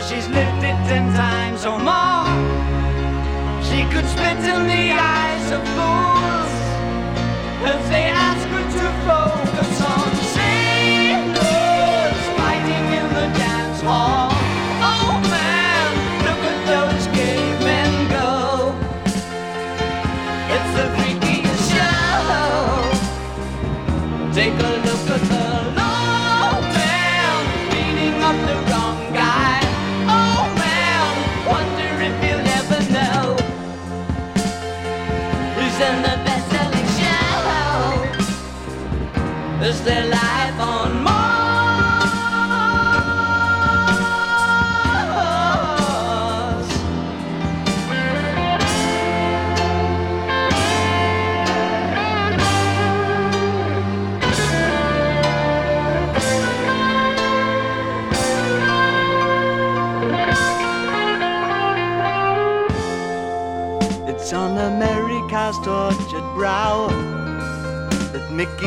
for 0.00 0.14
she's 0.14 0.28
lived 0.28 0.62
it 0.62 0.78
ten 0.88 1.12
times 1.14 1.64
or 1.64 1.78
more. 1.78 2.26
She 3.62 3.82
could 3.92 4.06
spit 4.08 4.38
in 4.38 4.66
the 4.66 4.92
eyes 4.92 5.50
of 5.52 5.62
fools 5.74 6.39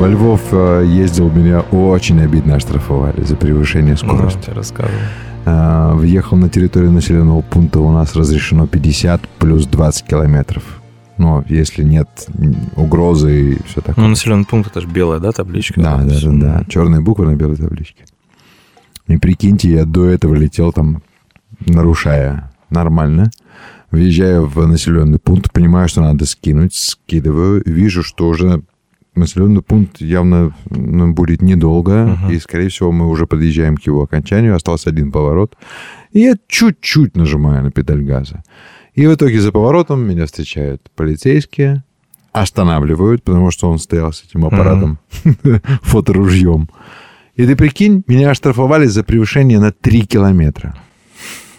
There 0.00 0.10
Львов 0.10 0.40
э, 0.52 0.84
ездил, 0.86 1.30
меня 1.30 1.60
очень 1.60 2.20
обидно 2.20 2.56
оштрафовали 2.56 3.22
за 3.22 3.36
превышение 3.36 3.96
скорости. 3.96 4.44
Ну, 4.48 4.54
рассказывай. 4.54 4.98
Э, 5.44 5.92
Въехал 5.94 6.36
на 6.36 6.48
территорию 6.48 6.90
населенного 6.90 7.42
пункта, 7.42 7.80
у 7.80 7.92
нас 7.92 8.14
разрешено 8.16 8.66
50 8.66 9.20
плюс 9.38 9.66
20 9.66 10.06
километров. 10.06 10.80
Ну, 11.18 11.44
если 11.48 11.82
нет 11.82 12.08
угрозы 12.76 13.52
и 13.52 13.58
все 13.66 13.82
такое. 13.82 14.04
Ну, 14.04 14.10
населенный 14.10 14.46
пункт, 14.46 14.70
это 14.70 14.80
же 14.80 14.86
белая, 14.88 15.20
да, 15.20 15.32
табличка? 15.32 15.80
Да, 15.80 15.98
да, 15.98 16.18
да, 16.20 16.30
да. 16.32 16.64
Черные 16.66 17.02
буквы 17.02 17.26
на 17.26 17.36
белой 17.36 17.56
табличке. 17.56 18.04
И 19.06 19.16
прикиньте, 19.18 19.70
я 19.70 19.84
до 19.84 20.06
этого 20.06 20.34
летел 20.34 20.72
там, 20.72 21.02
нарушая 21.66 22.50
нормально. 22.70 23.30
Въезжаю 23.90 24.46
в 24.46 24.66
населенный 24.66 25.18
пункт, 25.18 25.52
понимаю, 25.52 25.88
что 25.88 26.00
надо 26.00 26.24
скинуть, 26.24 26.74
скидываю, 26.74 27.62
вижу, 27.66 28.02
что 28.02 28.28
уже 28.28 28.62
населенный 29.14 29.62
пункт 29.62 30.00
явно 30.00 30.52
ну, 30.70 31.12
будет 31.12 31.42
недолго, 31.42 32.06
Мгм. 32.06 32.30
и, 32.30 32.38
скорее 32.38 32.68
всего, 32.68 32.92
мы 32.92 33.08
уже 33.08 33.26
подъезжаем 33.26 33.76
к 33.76 33.82
его 33.82 34.02
окончанию, 34.02 34.54
остался 34.54 34.90
один 34.90 35.10
поворот. 35.12 35.56
И 36.12 36.20
я 36.20 36.34
чуть-чуть 36.48 37.16
нажимаю 37.16 37.62
на 37.64 37.70
педаль 37.70 38.02
газа. 38.02 38.42
И 38.94 39.06
в 39.06 39.14
итоге 39.14 39.40
за 39.40 39.52
поворотом 39.52 40.00
меня 40.06 40.26
встречают 40.26 40.90
полицейские, 40.96 41.84
останавливают, 42.32 43.22
потому 43.22 43.50
что 43.50 43.70
он 43.70 43.78
стоял 43.78 44.12
с 44.12 44.22
этим 44.24 44.44
аппаратом, 44.44 44.98
фоторужьем. 45.82 46.68
И 47.36 47.46
ты 47.46 47.56
прикинь, 47.56 48.02
меня 48.06 48.30
оштрафовали 48.30 48.86
за 48.86 49.02
превышение 49.02 49.58
на 49.58 49.72
3 49.72 50.02
километра. 50.06 50.74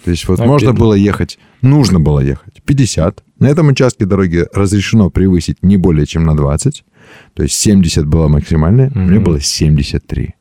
То 0.03 0.11
есть 0.11 0.27
вот 0.27 0.39
Обидно. 0.39 0.51
можно 0.53 0.73
было 0.73 0.93
ехать, 0.93 1.39
нужно 1.61 1.99
было 1.99 2.19
ехать 2.19 2.61
50. 2.65 3.23
На 3.39 3.47
этом 3.47 3.67
участке 3.67 4.05
дороги 4.05 4.45
разрешено 4.53 5.09
превысить 5.09 5.57
не 5.61 5.77
более 5.77 6.05
чем 6.05 6.23
на 6.23 6.35
20. 6.35 6.83
То 7.33 7.43
есть 7.43 7.55
70 7.55 8.05
была 8.05 8.27
максимальная, 8.27 8.91
мне 8.93 9.15
Мгм. 9.15 9.23
было 9.23 9.39
73. 9.41 10.35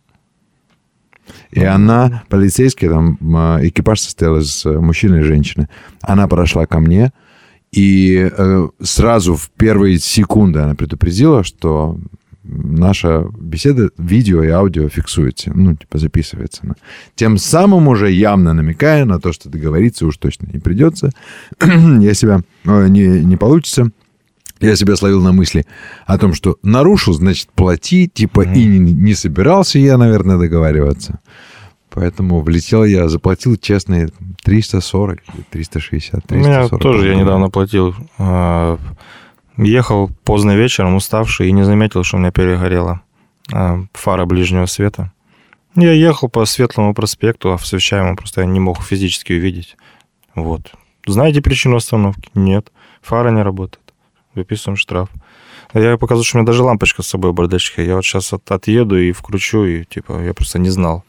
И 1.52 1.64
она, 1.64 2.22
полицейская, 2.28 2.90
там 2.90 3.18
а, 3.36 3.58
экипаж 3.62 4.00
состоял 4.00 4.38
из 4.38 4.64
э, 4.66 4.78
мужчины 4.78 5.20
и 5.20 5.22
женщины. 5.22 5.68
Она 6.00 6.28
подошла 6.28 6.66
ко 6.66 6.80
мне, 6.80 7.12
и 7.72 8.30
э, 8.30 8.68
сразу 8.82 9.34
в 9.36 9.50
первые 9.50 9.98
секунды 9.98 10.58
она 10.60 10.74
предупредила, 10.74 11.44
что 11.44 11.98
наша 12.42 13.26
беседа 13.40 13.90
видео 13.98 14.42
и 14.42 14.48
аудио 14.48 14.88
фиксуется, 14.88 15.52
ну, 15.54 15.76
типа 15.76 15.98
записывается. 15.98 16.62
она. 16.64 16.74
Тем 17.14 17.36
самым 17.38 17.86
уже 17.88 18.10
явно 18.10 18.54
намекая 18.54 19.04
на 19.04 19.20
то, 19.20 19.32
что 19.32 19.48
договориться 19.48 20.06
уж 20.06 20.16
точно 20.16 20.48
не 20.52 20.58
придется. 20.58 21.10
Я 21.60 22.14
себя 22.14 22.40
э, 22.64 22.88
не, 22.88 23.24
не 23.24 23.36
получится. 23.36 23.90
Я 24.60 24.76
себя 24.76 24.96
словил 24.96 25.22
на 25.22 25.32
мысли 25.32 25.64
о 26.06 26.18
том, 26.18 26.34
что 26.34 26.58
нарушил, 26.62 27.14
значит, 27.14 27.48
плати, 27.54 28.08
типа, 28.08 28.42
и 28.42 28.66
не, 28.66 28.92
не 28.92 29.14
собирался 29.14 29.78
я, 29.78 29.96
наверное, 29.96 30.36
договариваться. 30.38 31.20
Поэтому 31.90 32.40
влетел 32.40 32.84
я, 32.84 33.08
заплатил 33.08 33.56
честные 33.56 34.10
340, 34.44 35.18
или 35.34 35.42
360, 35.50 36.30
У 36.30 36.34
меня 36.34 36.44
340. 36.68 36.82
тоже, 36.82 37.08
я 37.08 37.14
недавно 37.16 37.50
платил. 37.50 37.94
а, 38.18 38.78
Ехал 39.56 40.10
поздно 40.24 40.54
вечером, 40.56 40.94
уставший, 40.94 41.48
и 41.48 41.52
не 41.52 41.64
заметил, 41.64 42.04
что 42.04 42.16
у 42.16 42.20
меня 42.20 42.30
перегорела 42.30 43.00
а, 43.52 43.84
фара 43.92 44.24
ближнего 44.24 44.66
света. 44.66 45.12
Я 45.74 45.92
ехал 45.92 46.28
по 46.28 46.44
Светлому 46.44 46.94
проспекту, 46.94 47.52
освещаемому, 47.52 48.16
просто 48.16 48.42
я 48.42 48.46
не 48.46 48.60
мог 48.60 48.82
физически 48.82 49.32
увидеть. 49.32 49.76
Вот. 50.34 50.72
Знаете 51.06 51.42
причину 51.42 51.76
остановки? 51.76 52.30
Нет. 52.34 52.70
Фара 53.02 53.30
не 53.30 53.42
работает 53.42 53.89
Выписываем 54.35 54.77
штраф. 54.77 55.09
А 55.73 55.79
Я 55.79 55.97
показываю, 55.97 56.23
что 56.25 56.37
у 56.37 56.41
меня 56.41 56.47
даже 56.47 56.63
лампочка 56.63 57.01
с 57.03 57.07
собой 57.07 57.31
в 57.31 57.33
бардачке. 57.33 57.85
Я 57.85 57.95
вот 57.95 58.05
сейчас 58.05 58.33
от, 58.33 58.51
отъеду 58.51 58.97
и 58.99 59.11
вкручу, 59.11 59.65
и 59.65 59.83
типа 59.85 60.21
я 60.23 60.33
просто 60.33 60.59
не 60.59 60.69
знал. 60.71 61.03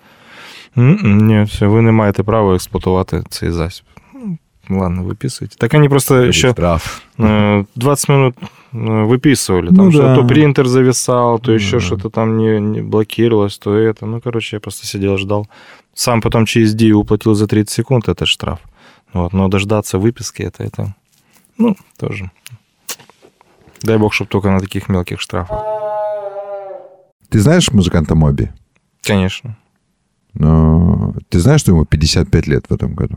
М-м, 0.77 1.27
Ні, 1.27 1.43
все, 1.43 1.67
ви 1.67 1.83
не 1.83 1.93
маєте 1.93 2.23
права 2.23 2.55
експлуатувати 2.55 3.23
цей 3.31 3.51
засіб. 3.51 3.85
Ну, 4.15 4.39
Ладно, 4.81 5.03
выписывайте. 5.03 5.57
Так 5.59 5.75
они 5.75 5.89
просто 5.89 6.15
еще 6.25 6.51
Штраф. 6.53 7.01
э, 7.19 7.65
20 7.77 8.09
минут 8.09 8.35
э, 8.73 9.07
выписывали. 9.07 9.67
Там 9.69 9.77
Ну 9.77 9.93
что 9.93 10.03
да. 10.03 10.15
то 10.17 10.27
принтер 10.27 10.67
зависал, 10.67 11.39
то 11.39 11.51
Ну 11.51 11.57
еще 11.57 11.77
да. 11.79 11.81
что-то 11.81 12.11
там 12.11 12.37
не, 12.37 12.61
не 12.61 12.83
блокировалось, 12.83 13.59
то 13.59 13.71
это. 13.71 14.07
Ну, 14.07 14.21
короче, 14.21 14.57
я 14.57 14.61
просто 14.61 14.87
сидел, 14.87 15.19
ждал. 15.19 15.47
Сам 15.95 16.21
потом 16.21 16.47
через 16.47 16.75
Ди 16.75 16.93
уплатил 16.93 17.35
за 17.35 17.47
30 17.47 17.71
секунд 17.71 18.09
этот 18.09 18.29
штраф. 18.29 18.59
Вот, 19.13 19.33
но 19.33 19.49
дождаться 19.49 19.99
выписки, 19.99 20.43
это, 20.43 20.65
это, 20.65 20.95
ну, 21.59 21.77
тоже. 21.99 22.31
Дай 23.84 23.98
бог, 23.98 24.14
чтобы 24.14 24.30
только 24.30 24.50
на 24.52 24.60
таких 24.60 24.90
мелких 24.90 25.20
штрафах. 25.20 25.62
Ты 27.30 27.40
знаешь 27.40 27.72
музыканта 27.72 28.16
Моби? 28.16 28.50
Конечно. 29.04 29.58
Но 30.34 31.14
ты 31.30 31.40
знаешь, 31.40 31.62
что 31.62 31.72
ему 31.72 31.86
55 31.86 32.48
лет 32.48 32.66
в 32.70 32.74
этом 32.74 32.94
году? 32.94 33.16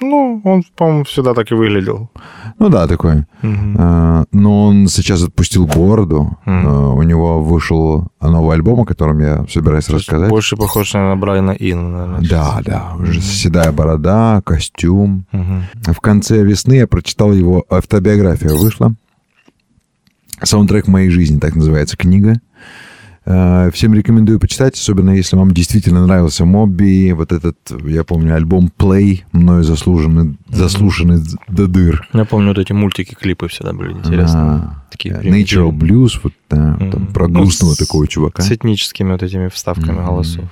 Ну, 0.00 0.40
он, 0.44 0.64
по-моему, 0.76 1.04
всегда 1.04 1.32
так 1.34 1.50
и 1.52 1.54
выглядел. 1.54 2.10
Ну 2.58 2.68
да, 2.70 2.86
такой. 2.88 3.24
Мгм. 3.42 3.76
А, 3.78 4.24
Но 4.32 4.66
он 4.66 4.88
сейчас 4.88 5.22
отпустил 5.22 5.66
бороду. 5.66 6.38
Мгм. 6.44 6.66
А, 6.66 6.92
У 6.94 7.02
него 7.02 7.40
вышел 7.42 8.08
новый 8.20 8.56
альбом, 8.56 8.80
о 8.80 8.84
котором 8.84 9.20
я 9.20 9.44
собираюсь 9.48 9.84
То 9.84 9.94
рассказать. 9.94 10.28
Больше 10.30 10.56
похож 10.56 10.94
наверное, 10.94 11.14
на 11.14 11.20
Брайана 11.20 11.56
наверное. 11.58 12.28
Да, 12.28 12.60
да, 12.64 12.92
уже 12.98 13.20
седая 13.20 13.70
борода, 13.70 14.40
костюм. 14.44 15.26
Мгм. 15.30 15.64
В 15.92 16.00
конце 16.00 16.42
весны 16.42 16.74
я 16.74 16.86
прочитал 16.86 17.32
его 17.32 17.64
автобиография 17.70 18.54
вышла. 18.54 18.94
Саундтрек 20.44 20.86
моей 20.88 21.10
жизни, 21.10 21.38
так 21.38 21.54
называется 21.54 21.96
книга. 21.96 22.40
Э, 23.24 23.70
Всем 23.72 23.94
рекомендую 23.94 24.40
почитать, 24.40 24.74
особенно 24.74 25.10
если 25.10 25.36
вам 25.36 25.52
действительно 25.52 26.04
нравился 26.06 26.44
Мобби. 26.44 27.12
Вот 27.12 27.30
этот, 27.32 27.56
я 27.86 28.02
помню, 28.02 28.34
альбом 28.34 28.70
Play, 28.76 29.20
мною 29.32 29.62
заслуженный, 29.62 30.36
заслушанный 30.48 31.22
до 31.48 31.68
дыр. 31.68 32.08
Я 32.12 32.24
помню, 32.24 32.48
вот 32.48 32.58
эти 32.58 32.72
мультики, 32.72 33.14
клипы 33.14 33.46
всегда 33.48 33.72
были 33.72 33.92
интересные. 33.92 34.42
А, 34.42 34.84
Такие 34.90 35.14
э. 35.14 35.22
Natural 35.22 35.70
Blues, 35.70 36.18
вот 36.22 36.32
да, 36.50 36.76
Мгм. 36.80 36.90
там 36.90 37.06
про 37.06 37.28
Ну, 37.28 37.40
грустного 37.40 37.74
с- 37.74 37.76
такого 37.78 38.08
чувака. 38.08 38.42
С 38.42 38.50
этническими 38.50 39.12
вот 39.12 39.22
этими 39.22 39.48
вставками 39.48 39.96
Мгм. 39.98 40.06
голосов. 40.06 40.44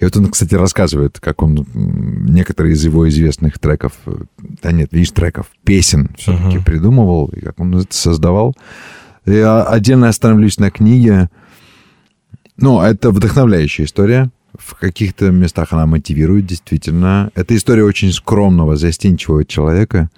И 0.00 0.04
вот 0.04 0.16
он, 0.16 0.26
кстати, 0.30 0.54
рассказывает, 0.56 1.20
как 1.20 1.42
он 1.42 1.64
некоторые 1.74 2.72
из 2.72 2.82
его 2.84 3.08
известных 3.08 3.58
треков, 3.60 3.92
э, 4.06 4.14
да 4.62 4.72
нет, 4.72 4.88
видишь, 4.92 5.12
треков, 5.12 5.46
песен 5.62 6.08
все-таки 6.16 6.56
Мгм. 6.56 6.64
придумывал, 6.64 7.26
и 7.28 7.40
как 7.40 7.60
он 7.60 7.76
это 7.76 7.86
создавал. 7.94 8.56
Я 9.24 9.62
отдельно 9.62 10.08
остановлюсь 10.08 10.58
на 10.58 10.70
книге. 10.70 11.30
Ну, 12.56 12.80
это 12.80 13.10
вдохновляющая 13.10 13.86
история. 13.86 14.30
В 14.58 14.74
каких-то 14.74 15.30
местах 15.30 15.72
она 15.72 15.86
мотивирует, 15.86 16.46
действительно. 16.46 17.30
Это 17.34 17.56
история 17.56 17.84
очень 17.84 18.12
скромного, 18.12 18.76
застенчивого 18.76 19.44
человека, 19.44 20.10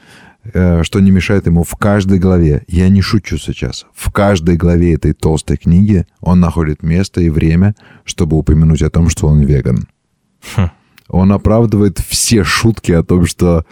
э, 0.53 0.83
что 0.83 1.01
не 1.01 1.11
мешает 1.11 1.47
ему 1.47 1.62
в 1.62 1.77
каждой 1.77 2.19
главе. 2.19 2.64
Я 2.67 2.88
не 2.88 3.01
шучу 3.01 3.38
сейчас. 3.38 3.87
В 3.95 4.11
каждой 4.11 4.57
главе 4.57 4.95
этой 4.95 5.12
толстой 5.12 5.57
книги 5.57 6.07
он 6.21 6.40
находит 6.40 6.83
место 6.83 7.21
и 7.21 7.31
время, 7.31 7.75
чтобы 8.05 8.37
упомянуть 8.37 8.83
о 8.83 8.90
том, 8.90 9.09
что 9.09 9.29
он 9.29 9.43
веган. 9.43 9.87
Хм. 10.57 10.71
Он 11.09 11.33
оправдывает 11.33 11.99
все 12.01 12.43
шутки 12.43 12.90
о 12.90 13.05
том, 13.05 13.27
что 13.27 13.64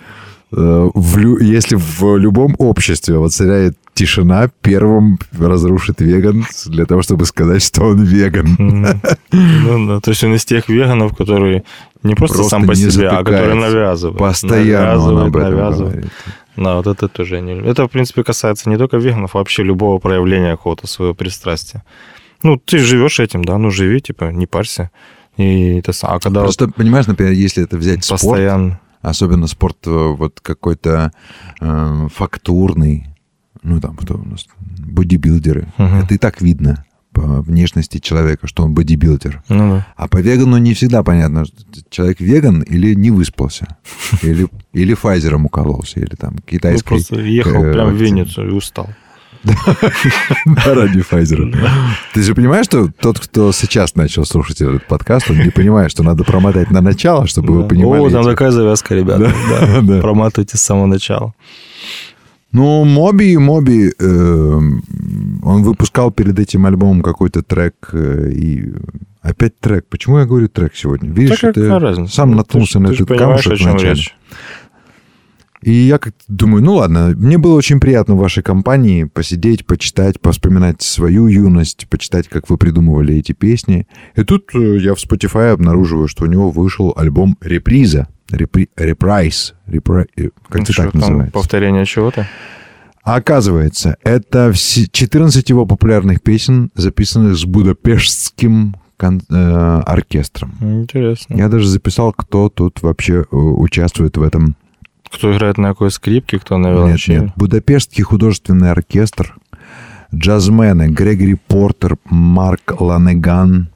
э, 0.52 0.90
в 0.94 1.40
если 1.40 1.76
в 1.76 2.16
любом 2.18 2.54
обществе 2.58 3.18
воцаряет 3.18 3.76
тишина, 3.94 4.48
первым 4.62 5.18
разрушит 5.38 6.00
веган 6.00 6.44
для 6.66 6.86
того, 6.86 7.02
чтобы 7.02 7.26
сказать, 7.26 7.62
что 7.62 7.84
он 7.84 8.02
веган. 8.02 8.56
Ну 9.32 9.86
да, 9.86 10.00
то 10.00 10.10
есть 10.10 10.24
он 10.24 10.34
из 10.34 10.44
тех 10.44 10.68
веганов, 10.68 11.16
которые 11.16 11.64
не 12.02 12.14
просто, 12.14 12.38
Просто 12.38 12.50
сам 12.50 12.66
по 12.66 12.74
себе, 12.74 13.08
а 13.08 13.22
которые 13.22 13.54
навязывают. 13.54 14.18
Постоянно 14.18 14.98
он 15.04 15.14
Навязывают, 15.14 15.28
об 15.28 15.36
этом 15.36 15.50
навязывают. 15.50 15.92
говорит. 15.94 16.12
Да, 16.56 16.76
вот 16.76 16.86
это 16.86 17.08
тоже 17.08 17.40
не. 17.40 17.52
Это, 17.52 17.86
в 17.86 17.90
принципе, 17.90 18.24
касается 18.24 18.68
не 18.68 18.76
только 18.76 18.96
веганов, 18.98 19.34
а 19.34 19.38
вообще 19.38 19.62
любого 19.62 19.98
проявления 19.98 20.52
какого-то 20.52 20.86
своего 20.86 21.14
пристрастия. 21.14 21.82
Ну, 22.42 22.56
ты 22.58 22.78
живешь 22.78 23.20
этим, 23.20 23.44
да, 23.44 23.56
ну 23.56 23.70
живи, 23.70 24.00
типа, 24.00 24.24
не 24.32 24.46
парься. 24.46 24.90
И 25.36 25.78
это. 25.78 25.92
А 26.02 26.18
когда 26.18 26.40
вот 26.40 26.46
Просто, 26.46 26.68
понимаешь, 26.68 27.06
например, 27.06 27.32
если 27.32 27.62
это 27.64 27.76
взять 27.78 28.04
спорт, 28.04 28.20
постоянно... 28.20 28.80
особенно 29.00 29.46
спорт 29.46 29.78
э, 29.86 29.90
вот 29.90 30.40
какой-то 30.40 31.12
э, 31.60 32.08
фактурный, 32.14 33.06
ну 33.62 33.80
там 33.80 33.96
кто 33.96 34.14
у 34.14 34.24
нас, 34.24 34.46
бодибилдеры, 34.78 35.68
Мгм. 35.78 36.00
это 36.00 36.14
и 36.14 36.18
так 36.18 36.40
видно 36.40 36.84
по 37.12 37.42
внешности 37.42 37.98
человека, 37.98 38.46
что 38.46 38.62
он 38.64 38.72
бодибилдер. 38.72 39.42
Ну 39.50 39.70
да. 39.76 39.86
А 39.96 40.08
по 40.08 40.16
вегану 40.18 40.56
не 40.56 40.72
всегда 40.72 41.02
понятно, 41.02 41.44
человек 41.90 42.20
веган 42.20 42.62
или 42.62 42.94
не 42.94 43.10
выспался, 43.10 43.76
или, 44.22 44.48
или 44.72 44.94
Файзером 44.94 45.44
укололся, 45.44 46.00
или 46.00 46.14
там 46.18 46.34
Ну, 46.36 46.40
китайской... 46.46 46.88
просто 46.88 47.20
ехал 47.20 47.62
э, 47.64 47.72
прям 47.72 47.88
в 47.88 47.90
вакциной. 47.90 48.06
Винницу 48.10 48.46
и 48.48 48.50
устал. 48.50 48.88
Да, 50.46 50.74
ради 50.74 51.00
Файзера. 51.02 51.52
Ты 52.14 52.22
же 52.22 52.34
понимаешь, 52.34 52.64
что 52.66 52.88
тот, 52.88 53.18
кто 53.20 53.52
сейчас 53.52 53.94
начал 53.94 54.24
слушать 54.24 54.60
этот 54.60 54.86
подкаст, 54.86 55.30
он 55.30 55.38
не 55.38 55.50
понимает, 55.50 55.90
что 55.90 56.02
надо 56.02 56.24
промотать 56.24 56.70
на 56.70 56.80
начало, 56.80 57.26
чтобы 57.26 57.54
вы 57.62 57.68
понимали... 57.68 58.00
О, 58.00 58.10
там 58.10 58.24
такая 58.24 58.50
завязка, 58.50 58.94
ребята. 58.94 59.32
Проматывайте 60.00 60.56
с 60.56 60.62
самого 60.62 60.86
начала. 60.86 61.34
Ну, 62.52 62.84
Моби, 62.84 63.36
Моби, 63.38 63.92
э, 63.98 64.60
он 65.42 65.62
выпускал 65.62 66.10
перед 66.10 66.38
этим 66.38 66.66
альбомом 66.66 67.02
какой-то 67.02 67.42
трек, 67.42 67.74
э, 67.92 68.30
и 68.30 68.72
опять 69.22 69.58
трек. 69.58 69.86
Почему 69.88 70.18
я 70.18 70.26
говорю 70.26 70.48
трек 70.48 70.74
сегодня? 70.74 71.10
Видишь, 71.10 71.40
какая 71.40 71.50
это 71.50 72.06
сам 72.08 72.32
Ну, 72.32 72.36
наткнулся 72.36 72.74
ты 72.74 72.78
на 72.80 72.88
ты 72.90 72.94
этот 72.94 73.18
камушек 73.18 73.58
вначале. 73.58 73.90
речь. 73.94 74.14
И 75.62 75.72
я 75.72 75.98
как-то 75.98 76.24
думаю, 76.26 76.62
ну 76.64 76.74
ладно, 76.74 77.14
мне 77.16 77.38
было 77.38 77.54
очень 77.54 77.78
приятно 77.78 78.16
в 78.16 78.18
вашей 78.18 78.42
компании 78.42 79.04
посидеть, 79.04 79.64
почитать, 79.64 80.20
поспоминать 80.20 80.82
свою 80.82 81.28
юность, 81.28 81.86
почитать, 81.88 82.28
как 82.28 82.50
вы 82.50 82.58
придумывали 82.58 83.14
эти 83.16 83.32
песни. 83.32 83.86
И 84.16 84.24
тут 84.24 84.50
э, 84.54 84.78
я 84.78 84.94
в 84.94 84.98
Spotify 84.98 85.50
обнаруживаю, 85.52 86.08
что 86.08 86.24
у 86.24 86.26
него 86.26 86.50
вышел 86.50 86.92
альбом 86.96 87.38
«Реприза». 87.40 88.08
Репри... 88.32 88.68
Репрайс. 88.76 89.54
Репра- 89.66 90.06
э, 90.16 90.30
Как 90.48 90.56
Ну, 90.56 90.62
это 90.62 90.72
что 90.72 90.82
так 90.84 90.94
называется? 90.94 91.32
Повторение 91.32 91.84
чего-то? 91.86 92.26
А 93.04 93.16
оказывается, 93.16 93.96
это 94.04 94.52
все 94.52 94.86
14 94.90 95.48
его 95.50 95.66
популярных 95.66 96.22
песен, 96.22 96.70
записанных 96.74 97.36
с 97.36 97.44
будапештским 97.44 98.76
э, 99.00 99.80
оркестром. 99.84 100.54
Интересно. 100.60 101.34
Я 101.34 101.48
даже 101.48 101.66
записал, 101.66 102.12
кто 102.12 102.48
тут 102.48 102.80
вообще 102.82 103.22
э, 103.22 103.36
участвует 103.36 104.16
в 104.16 104.22
этом 104.22 104.54
Кто 105.12 105.34
играет 105.36 105.58
на 105.58 105.68
какой 105.70 105.90
скрипке, 105.90 106.38
кто 106.38 106.58
на 106.58 106.68
Нет, 106.68 106.76
виолончели? 106.76 107.18
нет. 107.20 107.30
Будапештский 107.34 108.04
художественный 108.04 108.70
оркестр, 108.70 109.34
джазмены 110.14 110.88
Грегори 110.88 111.34
Портер, 111.34 111.96
Марк 112.04 112.80
Ланеган, 112.80 113.68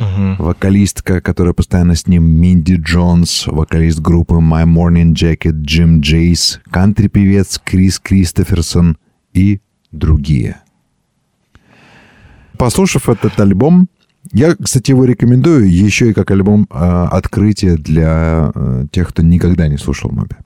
Мгм. 0.00 0.36
вокалистка, 0.36 1.20
которая 1.20 1.54
постоянно 1.54 1.94
с 1.94 2.06
ним, 2.06 2.24
Минди 2.24 2.74
Джонс, 2.74 3.46
вокалист 3.46 4.00
группы 4.00 4.34
My 4.34 4.64
Morning 4.64 5.12
Jacket, 5.12 5.62
Джим 5.62 6.00
Джейс, 6.00 6.60
кантри-певец 6.70 7.60
Крис 7.62 7.98
Кристоферсон 7.98 8.96
и 9.32 9.60
другие. 9.92 10.56
Послушав 12.58 13.08
этот 13.08 13.38
альбом, 13.38 13.88
я, 14.32 14.54
кстати, 14.54 14.90
его 14.90 15.04
рекомендую 15.04 15.70
еще 15.70 16.10
и 16.10 16.12
как 16.12 16.30
альбом 16.30 16.66
э, 16.70 16.74
открытия 17.10 17.76
для 17.76 18.52
э, 18.54 18.86
тех, 18.92 19.08
кто 19.08 19.22
никогда 19.22 19.66
не 19.68 19.78
слушал 19.78 20.10
Моби. 20.10 20.36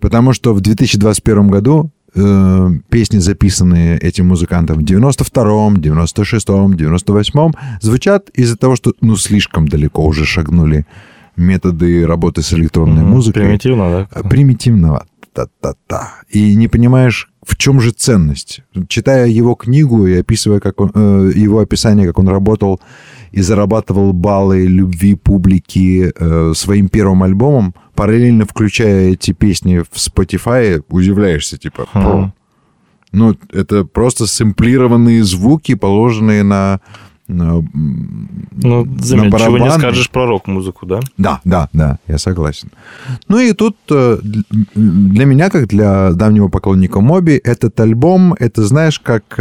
Потому 0.00 0.32
что 0.32 0.52
в 0.54 0.60
2021 0.60 1.48
году 1.48 1.90
э, 2.14 2.70
песни, 2.88 3.18
записанные 3.18 3.98
этим 3.98 4.28
музыкантом 4.28 4.78
в 4.78 4.82
92-м, 4.82 5.76
96-м, 5.76 6.72
98-м, 6.72 7.54
звучат 7.80 8.30
из-за 8.30 8.56
того, 8.56 8.76
что 8.76 8.92
ну 9.00 9.16
слишком 9.16 9.68
далеко 9.68 10.04
уже 10.04 10.24
шагнули 10.24 10.84
методы 11.36 12.06
работы 12.06 12.42
с 12.42 12.52
электронной 12.52 13.02
Мгм. 13.02 13.10
музыкой. 13.10 13.42
Примитивно, 13.42 13.90
да? 13.90 14.08
Э, 14.20 14.28
Примитивного. 14.28 15.06
Та-та-та. 15.32 16.14
И 16.28 16.56
не 16.56 16.68
понимаешь, 16.68 17.30
в 17.46 17.56
чем 17.56 17.80
же 17.80 17.92
ценность. 17.92 18.62
Читая 18.88 19.28
его 19.28 19.54
книгу 19.54 20.06
и 20.06 20.14
описывая, 20.20 20.60
как 20.60 20.80
он, 20.80 20.90
э, 20.94 21.32
его 21.34 21.60
описание, 21.60 22.06
как 22.06 22.18
он 22.18 22.28
работал 22.28 22.80
и 23.32 23.40
зарабатывал 23.42 24.12
баллы 24.12 24.66
любви 24.66 25.14
публики 25.14 26.12
э, 26.18 26.52
своим 26.54 26.88
первым 26.88 27.22
альбомом, 27.22 27.74
параллельно 28.00 28.46
включая 28.46 29.10
эти 29.10 29.32
песни 29.32 29.80
в 29.80 29.96
Spotify, 29.96 30.82
удивляешься, 30.88 31.58
типа, 31.58 31.86
Хм. 31.92 32.06
«О, 32.06 32.32
ну, 33.12 33.36
это 33.52 33.84
просто 33.84 34.26
сэмплированные 34.26 35.22
звуки, 35.22 35.74
положенные 35.74 36.42
на... 36.42 36.80
на, 37.28 37.56
Ну, 38.52 38.84
на 38.86 38.98
заметь, 39.02 39.36
чего 39.36 39.58
не 39.58 39.70
скажешь 39.70 40.08
про 40.08 40.24
рок-музыку, 40.24 40.86
да? 40.86 41.00
Да, 41.18 41.42
да, 41.44 41.68
да, 41.74 41.98
я 42.06 42.16
согласен. 42.16 42.70
Ну 43.28 43.38
и 43.38 43.52
тут 43.52 43.76
э, 43.90 44.18
для 44.74 45.26
меня, 45.26 45.50
как 45.50 45.66
для 45.66 46.12
давнего 46.12 46.48
поклонника 46.48 47.02
Моби, 47.02 47.38
этот 47.44 47.78
альбом, 47.80 48.32
это 48.32 48.64
знаешь, 48.64 48.98
как... 48.98 49.38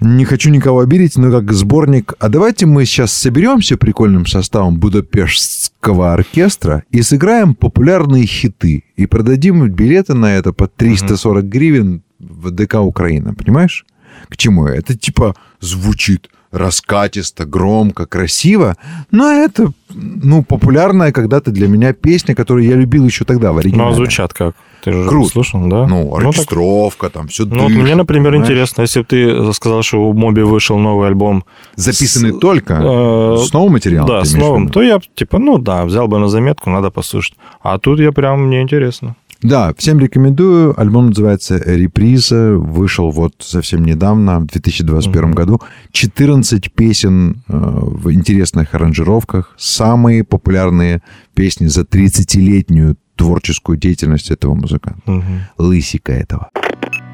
Не 0.00 0.24
хочу 0.24 0.50
никого 0.50 0.80
обидеть, 0.80 1.16
но 1.16 1.30
как 1.32 1.52
сборник. 1.52 2.14
А 2.20 2.28
давайте 2.28 2.66
мы 2.66 2.84
сейчас 2.84 3.12
соберемся 3.12 3.76
прикольным 3.76 4.26
составом 4.26 4.78
Будапештского 4.78 6.12
оркестра 6.12 6.84
и 6.90 7.02
сыграем 7.02 7.54
популярные 7.54 8.24
хиты. 8.24 8.84
И 8.96 9.06
продадим 9.06 9.68
билеты 9.68 10.14
на 10.14 10.36
это 10.36 10.52
по 10.52 10.68
340 10.68 11.44
гривен 11.44 12.02
в 12.20 12.50
ДК 12.52 12.76
Украина. 12.76 13.34
Понимаешь? 13.34 13.84
К 14.28 14.36
чему? 14.36 14.66
Это 14.66 14.96
типа 14.96 15.34
звучит 15.60 16.28
раскатисто, 16.50 17.44
громко, 17.44 18.06
красиво, 18.06 18.76
но 19.10 19.30
это, 19.30 19.72
ну, 19.94 20.42
популярная 20.42 21.12
когда-то 21.12 21.50
для 21.50 21.68
меня 21.68 21.92
песня, 21.92 22.34
которую 22.34 22.66
я 22.66 22.74
любил 22.76 23.04
еще 23.06 23.24
тогда 23.24 23.50
в 23.52 23.54
Ну, 23.56 23.60
оригинале. 23.60 23.90
а 23.90 23.94
звучат 23.94 24.32
как? 24.32 24.54
Ты 24.84 24.92
же 24.92 25.08
Круто. 25.08 25.30
слышал, 25.32 25.60
да? 25.68 25.86
Ну, 25.88 26.08
так- 26.14 26.26
оркестровка, 26.26 27.10
там 27.10 27.26
все 27.28 27.44
Ну, 27.44 27.64
вот 27.64 27.70
мне, 27.72 27.94
например, 27.96 28.34
интересно, 28.36 28.82
если 28.82 29.00
бы 29.00 29.06
ты 29.06 29.52
сказал, 29.52 29.82
что 29.82 30.08
у 30.08 30.12
Моби 30.12 30.42
вышел 30.42 30.78
новый 30.78 31.08
альбом 31.08 31.44
Записаны 31.76 32.32
с- 32.32 32.38
только 32.38 32.74
э, 32.74 33.36
с 33.44 33.52
новым 33.52 33.72
материалом? 33.72 34.08
Да, 34.08 34.24
с 34.24 34.34
новым, 34.34 34.68
то 34.68 34.80
я, 34.82 35.00
типа, 35.16 35.38
ну 35.38 35.58
да, 35.58 35.84
взял 35.84 36.06
бы 36.06 36.18
на 36.18 36.28
заметку, 36.28 36.70
надо 36.70 36.90
послушать. 36.90 37.34
А 37.60 37.78
тут 37.78 37.98
я 38.00 38.12
прям, 38.12 38.46
мне 38.46 38.62
интересно. 38.62 39.16
Да, 39.40 39.72
всем 39.76 40.00
рекомендую. 40.00 40.78
Альбом 40.80 41.08
называется 41.10 41.58
«Реприза». 41.64 42.54
Вышел 42.54 43.10
вот 43.12 43.34
совсем 43.38 43.84
недавно, 43.84 44.40
в 44.40 44.46
2021 44.46 45.26
Мгм. 45.28 45.34
году. 45.34 45.60
14 45.92 46.72
песен 46.72 47.42
э, 47.48 47.52
в 47.56 48.12
интересных 48.12 48.74
аранжировках. 48.74 49.54
Самые 49.56 50.24
популярные 50.24 51.02
песни 51.34 51.66
за 51.68 51.82
30-летнюю 51.82 52.96
творческую 53.14 53.78
деятельность 53.78 54.30
этого 54.32 54.54
музыканта. 54.54 55.02
Мгм. 55.10 55.24
Лысика 55.56 56.12
этого. 56.12 56.50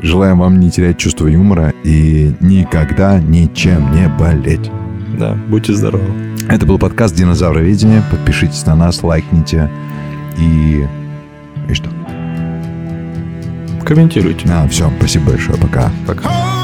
Желаем 0.01 0.39
вам 0.39 0.61
не 0.61 0.71
терять 0.71 0.97
чувство 0.99 1.27
юмора 1.27 1.75
и 1.85 2.35
никогда 2.41 3.21
ничем 3.21 3.91
не 3.95 4.09
болеть. 4.09 4.71
Да, 5.19 5.39
будьте 5.49 5.75
здоровы. 5.75 6.05
Это 6.49 6.65
был 6.65 6.79
подкаст 6.79 7.15
«Динозавроведение». 7.15 8.03
Подпишитесь 8.11 8.65
на 8.65 8.75
нас, 8.77 9.03
лайкните 9.03 9.71
и... 10.39 10.87
И 11.69 11.73
что? 11.75 11.89
Комментируйте. 13.85 14.49
А, 14.51 14.67
все, 14.69 14.91
спасибо 14.99 15.31
большое, 15.31 15.59
пока. 15.59 15.91
Пока. 16.07 16.64